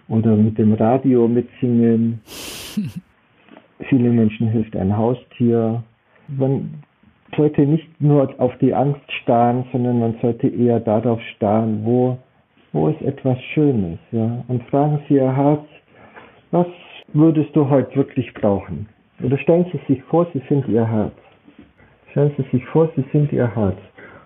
oder 0.08 0.38
mit 0.38 0.58
dem 0.58 0.72
Radio 0.74 1.28
mitsingen. 1.28 2.22
Vielen 3.90 4.16
Menschen 4.16 4.48
hilft 4.48 4.74
ein 4.78 4.96
Haustier. 4.96 5.84
Man 6.30 6.82
sollte 7.36 7.64
nicht 7.64 8.00
nur 8.00 8.34
auf 8.40 8.58
die 8.60 8.74
Angst 8.74 9.02
starren, 9.22 9.66
sondern 9.74 10.00
man 10.00 10.16
sollte 10.22 10.48
eher 10.48 10.80
darauf 10.80 11.22
starren, 11.36 11.82
wo, 11.84 12.18
wo 12.72 12.88
ist 12.88 13.02
etwas 13.02 13.38
Schönes. 13.54 14.00
Ja? 14.14 14.46
Und 14.48 14.64
fragen 14.70 15.02
Sie 15.10 15.16
Ihr 15.16 15.36
Herz, 15.36 15.66
was 16.52 16.68
würdest 17.12 17.54
du 17.54 17.70
heute 17.70 17.94
wirklich 17.98 18.34
brauchen? 18.34 18.88
Oder 19.24 19.38
stellen 19.40 19.66
Sie 19.72 19.94
sich 19.94 20.04
vor, 20.04 20.28
Sie 20.34 20.42
sind 20.48 20.68
Ihr 20.68 20.86
Herz. 20.86 21.14
Stellen 22.12 22.32
Sie 22.38 22.44
sich 22.52 22.66
vor, 22.68 22.90
Sie 22.96 23.04
sind 23.12 23.32
Ihr 23.32 23.54
Herz. 23.56 23.78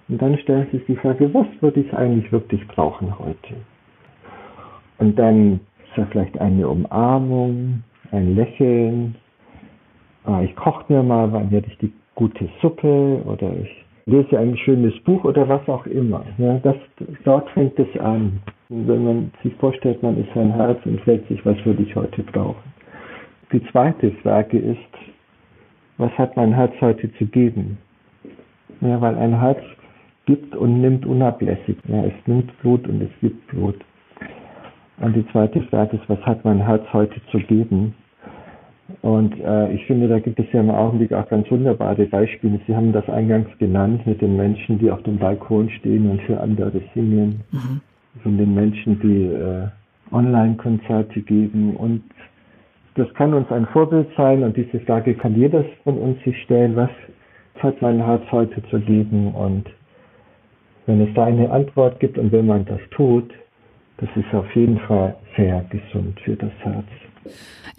Und 0.10 0.22
dann 0.22 0.38
stellen 0.40 0.68
Sie 0.72 0.78
sich 0.78 0.88
die 0.88 0.96
Frage, 0.98 1.34
was 1.34 1.48
würde 1.62 1.80
ich 1.80 1.94
eigentlich 1.94 2.32
wirklich 2.32 2.68
brauchen 2.68 3.18
heute? 3.18 3.56
Und 4.98 5.18
dann 5.18 5.62
ist 5.84 5.98
da 5.98 6.06
vielleicht 6.12 6.40
eine 6.40 6.68
Umarmung, 6.68 7.84
ein 8.12 8.36
Lächeln. 8.36 9.16
Ah, 10.26 10.42
ich 10.44 10.56
koche 10.56 10.86
mir 10.90 11.02
mal 11.02 11.32
wann 11.32 11.50
werde 11.52 11.68
ich 11.68 11.78
die 11.80 11.94
gute 12.16 12.48
Suppe 12.62 13.22
oder 13.26 13.52
ich 13.54 13.86
lese 14.06 14.38
ein 14.38 14.58
schönes 14.58 14.98
Buch 15.04 15.24
oder 15.24 15.48
was 15.48 15.68
auch 15.68 15.86
immer. 15.86 16.24
Ja, 16.38 16.60
das, 16.60 16.76
dort 17.24 17.50
fängt 17.52 17.80
es 17.80 18.00
an. 18.00 18.40
Wenn 18.70 19.04
man 19.04 19.32
sich 19.44 19.54
vorstellt, 19.56 20.04
man 20.04 20.18
ist 20.18 20.30
sein 20.34 20.54
Herz 20.54 20.80
und 20.86 21.02
fragt 21.02 21.28
sich, 21.30 21.44
was 21.46 21.58
würde 21.66 21.84
ich 21.84 21.96
heute 21.96 22.24
brauchen? 22.24 22.72
Die 23.52 23.64
zweite 23.72 24.12
Frage 24.24 24.58
ist, 24.58 24.80
was 25.98 26.12
hat 26.18 26.38
mein 26.38 26.54
Herz 26.54 26.74
heute 26.80 27.12
zu 27.16 27.26
geben? 27.26 27.78
Ja, 28.80 29.00
weil 29.02 29.18
ein 29.18 29.40
Herz 29.40 29.60
gibt 30.26 30.56
und 30.56 30.80
nimmt 30.82 31.06
unablässig. 31.06 31.78
Ja, 31.88 32.06
es 32.06 32.14
nimmt 32.26 32.58
Blut 32.62 32.88
und 32.88 33.02
es 33.02 33.10
gibt 33.20 33.46
Blut. 33.48 33.76
Und 35.00 35.16
die 35.16 35.28
zweite 35.32 35.62
Frage 35.64 35.98
ist, 35.98 36.08
was 36.08 36.20
hat 36.22 36.46
mein 36.46 36.66
Herz 36.66 36.84
heute 36.94 37.20
zu 37.32 37.40
geben? 37.40 37.94
Und 39.02 39.40
äh, 39.40 39.74
ich 39.74 39.86
finde, 39.86 40.08
da 40.08 40.20
gibt 40.20 40.40
es 40.40 40.46
ja 40.52 40.62
im 40.62 40.70
Augenblick 40.70 41.12
auch 41.14 41.28
ganz 41.28 41.50
wunderbare 41.52 42.06
Beispiele. 42.06 42.60
Sie 42.68 42.76
haben 42.76 42.92
das 42.94 43.08
eingangs 43.10 43.48
genannt 43.58 44.06
mit 44.06 44.22
den 44.22 44.38
Menschen, 44.38 44.80
die 44.80 44.92
auf 44.92 45.02
dem 45.04 45.18
Balkon 45.18 45.70
stehen 45.70 46.10
und 46.10 46.22
für 46.24 46.40
andere 46.40 46.82
singen. 46.94 47.42
Mhm. 47.52 47.82
Von 48.24 48.38
den 48.38 48.54
Menschen, 48.54 49.00
die 49.00 49.26
äh, 49.26 49.68
Online-Konzerte 50.12 51.22
geben 51.22 51.76
und 51.76 52.04
das 52.96 53.14
kann 53.14 53.34
uns 53.34 53.50
ein 53.52 53.66
Vorbild 53.68 54.08
sein 54.18 54.44
und 54.44 54.58
diese 54.58 54.80
Frage 54.82 55.14
kann 55.16 55.36
jeder 55.36 55.64
von 55.84 55.98
uns 55.98 56.22
sich 56.24 56.42
stellen, 56.44 56.76
was 56.76 56.90
hat 57.60 57.82
mein 57.82 58.04
Herz 58.04 58.24
heute 58.32 58.62
zu 58.70 58.80
geben 58.80 59.34
und 59.34 59.66
wenn 60.88 61.02
es 61.02 61.14
da 61.14 61.26
eine 61.26 61.50
Antwort 61.52 62.00
gibt 62.00 62.18
und 62.18 62.32
wenn 62.32 62.48
man 62.48 62.66
das 62.66 62.82
tut, 62.92 63.32
das 63.98 64.10
ist 64.16 64.34
auf 64.34 64.54
jeden 64.56 64.80
Fall 64.80 65.16
sehr 65.38 65.64
gesund 65.70 66.20
für 66.22 66.36
das 66.36 66.52
Herz. 66.60 66.88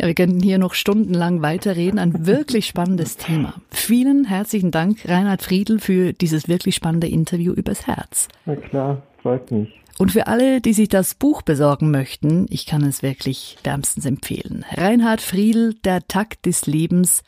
Ja, 0.01 0.07
wir 0.07 0.15
könnten 0.15 0.41
hier 0.41 0.59
noch 0.59 0.75
stundenlang 0.75 1.43
weiterreden. 1.43 1.99
Ein 1.99 2.27
wirklich 2.27 2.67
spannendes 2.67 3.17
Thema. 3.17 3.55
Vielen 3.71 4.25
herzlichen 4.25 4.71
Dank, 4.71 4.99
Reinhard 5.05 5.43
Friedl, 5.43 5.81
für 5.81 6.13
dieses 6.13 6.49
wirklich 6.49 6.77
spannende 6.77 7.09
Interview 7.09 7.53
übers 7.53 7.89
Herz. 7.89 8.29
Na 8.47 8.55
klar, 8.55 9.03
freut 9.21 9.51
mich. 9.51 9.82
Und 9.99 10.13
für 10.13 10.27
alle, 10.27 10.61
die 10.61 10.73
sich 10.73 10.89
das 10.89 11.15
Buch 11.15 11.43
besorgen 11.43 11.91
möchten, 11.91 12.47
ich 12.51 12.67
kann 12.67 12.83
es 12.83 13.03
wirklich 13.03 13.59
wärmstens 13.63 14.07
empfehlen. 14.07 14.65
Reinhard 14.73 15.21
Friedl, 15.21 15.75
Der 15.85 16.07
Takt 16.09 16.47
des 16.47 16.67
Lebens, 16.67 17.23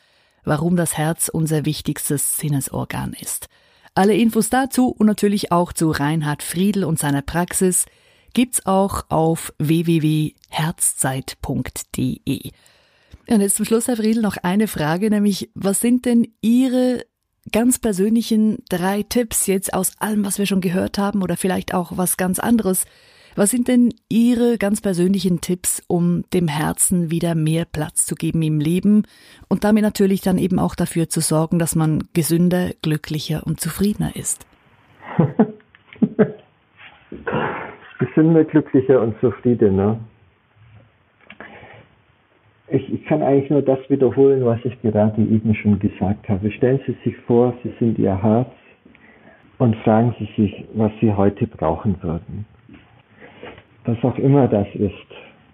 warum 0.44 0.77
das 0.77 0.96
Herz 0.96 1.29
unser 1.29 1.64
wichtigstes 1.64 2.37
Sinnesorgan 2.37 3.14
ist. 3.20 3.48
Alle 3.94 4.14
Infos 4.14 4.50
dazu 4.50 4.88
und 4.88 5.07
natürlich 5.07 5.53
auch 5.53 5.72
zu 5.72 5.90
Reinhard 5.90 6.42
Friedl 6.42 6.85
und 6.85 6.98
seiner 6.98 7.22
Praxis 7.22 7.87
gibt's 8.33 8.66
auch 8.66 9.05
auf 9.09 9.53
www.herzzeit.de. 9.59 12.50
Und 13.27 13.40
jetzt 13.40 13.57
zum 13.57 13.64
Schluss, 13.64 13.88
Herr 13.88 13.96
Friedl, 13.96 14.20
noch 14.20 14.37
eine 14.38 14.68
Frage, 14.68 15.11
nämlich 15.11 15.50
was 15.55 15.81
sind 15.81 16.05
denn 16.05 16.29
Ihre 16.40 17.05
ganz 17.53 17.79
persönlichen 17.79 18.59
drei 18.69 19.03
Tipps 19.03 19.47
jetzt 19.47 19.75
aus 19.75 19.93
allem, 20.01 20.25
was 20.25 20.39
wir 20.39 20.47
schon 20.47 20.61
gehört 20.61 20.99
haben 20.99 21.23
oder 21.23 21.37
vielleicht 21.37 21.75
auch 21.75 21.97
was 21.97 22.17
ganz 22.17 22.39
anderes. 22.39 22.87
Was 23.37 23.51
sind 23.51 23.67
denn 23.67 23.93
Ihre 24.09 24.59
ganz 24.59 24.81
persönlichen 24.81 25.41
Tipps, 25.41 25.83
um 25.89 26.23
dem 26.33 26.47
Herzen 26.47 27.11
wieder 27.11 27.35
mehr 27.35 27.65
Platz 27.65 28.07
zu 28.07 28.15
geben 28.15 28.43
im 28.43 28.61
Leben 28.61 29.03
und 29.49 29.65
damit 29.65 29.83
natürlich 29.83 30.21
dann 30.21 30.39
eben 30.39 30.61
auch 30.61 30.77
dafür 30.77 31.09
zu 31.09 31.21
sorgen, 31.21 31.59
dass 31.59 31.75
man 31.75 32.05
gesünder, 32.13 32.71
glücklicher 32.83 33.43
und 33.45 33.61
zufriedener 33.61 34.15
ist? 34.15 34.47
gesünder, 37.99 38.45
glücklicher 38.45 39.01
und 39.01 39.19
zufriedener. 39.21 39.99
Ich, 42.68 42.92
ich 42.92 43.05
kann 43.05 43.22
eigentlich 43.22 43.50
nur 43.50 43.61
das 43.61 43.79
wiederholen, 43.90 44.44
was 44.44 44.59
ich 44.64 44.81
gerade 44.81 45.20
eben 45.20 45.55
schon 45.55 45.79
gesagt 45.79 46.29
habe. 46.29 46.50
Stellen 46.50 46.81
Sie 46.87 46.96
sich 47.05 47.16
vor, 47.27 47.53
Sie 47.62 47.72
sind 47.79 47.98
Ihr 47.98 48.22
Herz 48.22 48.48
und 49.59 49.77
fragen 49.77 50.14
Sie 50.18 50.29
sich, 50.37 50.64
was 50.72 50.90
Sie 51.00 51.12
heute 51.12 51.46
brauchen 51.46 51.96
würden. 52.03 52.46
Was 53.85 54.03
auch 54.03 54.16
immer 54.16 54.48
das 54.48 54.66
ist, 54.74 54.92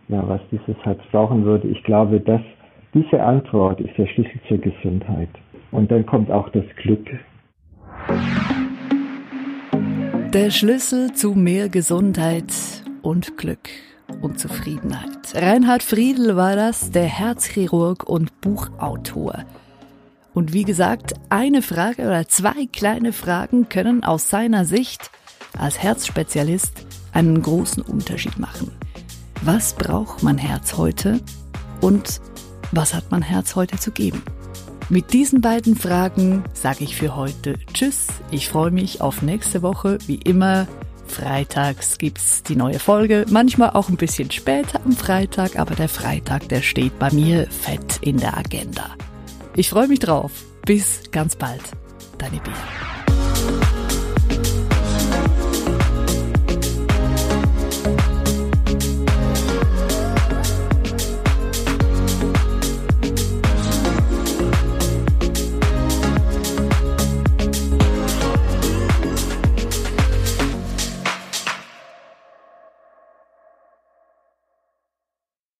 ja, 0.09 0.27
was 0.29 0.41
dieses 0.53 0.77
Herz 0.85 1.01
brauchen 1.11 1.45
würde, 1.45 1.67
ich 1.67 1.83
glaube, 1.83 2.21
dass 2.21 2.43
diese 2.95 3.21
Antwort 3.21 3.81
ist 3.81 3.97
der 3.99 4.07
Schlüssel 4.07 4.41
zur 4.47 4.59
Gesundheit. 4.59 5.31
Und 5.73 5.91
dann 5.91 6.07
kommt 6.07 6.31
auch 6.31 6.49
das 6.51 6.65
Glück. 6.77 7.07
Der 10.33 10.51
Schlüssel 10.51 11.13
zu 11.13 11.35
mehr 11.35 11.69
Gesundheit 11.69 12.53
und 13.03 13.37
Glück 13.37 13.69
und 14.21 14.39
Zufriedenheit. 14.39 15.35
Reinhard 15.35 15.83
Friedl 15.83 16.37
war 16.37 16.57
das, 16.57 16.91
der 16.91 17.05
Herzchirurg 17.05 18.05
und 18.09 18.41
Buchautor. 18.41 19.45
Und 20.35 20.53
wie 20.53 20.65
gesagt, 20.65 21.15
eine 21.29 21.63
Frage 21.63 22.03
oder 22.03 22.29
zwei 22.29 22.67
kleine 22.73 23.13
Fragen 23.13 23.69
können 23.69 24.05
aus 24.05 24.29
seiner 24.29 24.65
Sicht 24.65 25.11
als 25.59 25.83
Herzspezialist 25.83 26.87
einen 27.13 27.43
großen 27.43 27.83
Unterschied 27.83 28.39
machen. 28.39 28.71
Was 29.43 29.75
braucht 29.75 30.23
mein 30.23 30.39
Herz 30.39 30.77
heute 30.77 31.21
und 31.81 32.21
was 32.73 32.95
hat 32.95 33.11
mein 33.11 33.23
Herz 33.23 33.57
heute 33.57 33.79
zu 33.79 33.91
geben? 33.91 34.23
Mit 34.89 35.13
diesen 35.13 35.41
beiden 35.41 35.77
Fragen 35.77 36.45
sage 36.53 36.85
ich 36.85 36.97
für 36.97 37.17
heute 37.17 37.55
Tschüss. 37.73 38.09
Ich 38.31 38.49
freue 38.49 38.71
mich 38.71 39.01
auf 39.01 39.23
nächste 39.23 39.63
Woche. 39.63 39.99
Wie 40.07 40.17
immer 40.17 40.67
Freitags 41.11 41.99
gibt's 41.99 42.43
die 42.43 42.57
neue 42.57 42.79
Folge, 42.79 43.27
manchmal 43.29 43.71
auch 43.71 43.89
ein 43.89 43.97
bisschen 43.97 44.31
später 44.31 44.81
am 44.85 44.93
Freitag, 44.93 45.59
aber 45.59 45.75
der 45.75 45.89
Freitag, 45.89 46.49
der 46.49 46.63
steht 46.63 46.99
bei 46.99 47.11
mir 47.13 47.47
fett 47.51 47.99
in 48.01 48.17
der 48.17 48.39
Agenda. 48.39 48.95
Ich 49.55 49.69
freue 49.69 49.89
mich 49.89 49.99
drauf. 49.99 50.31
Bis 50.65 51.03
ganz 51.11 51.37
bald. 51.37 51.63
Deine 52.19 52.41
Bea. 52.41 53.00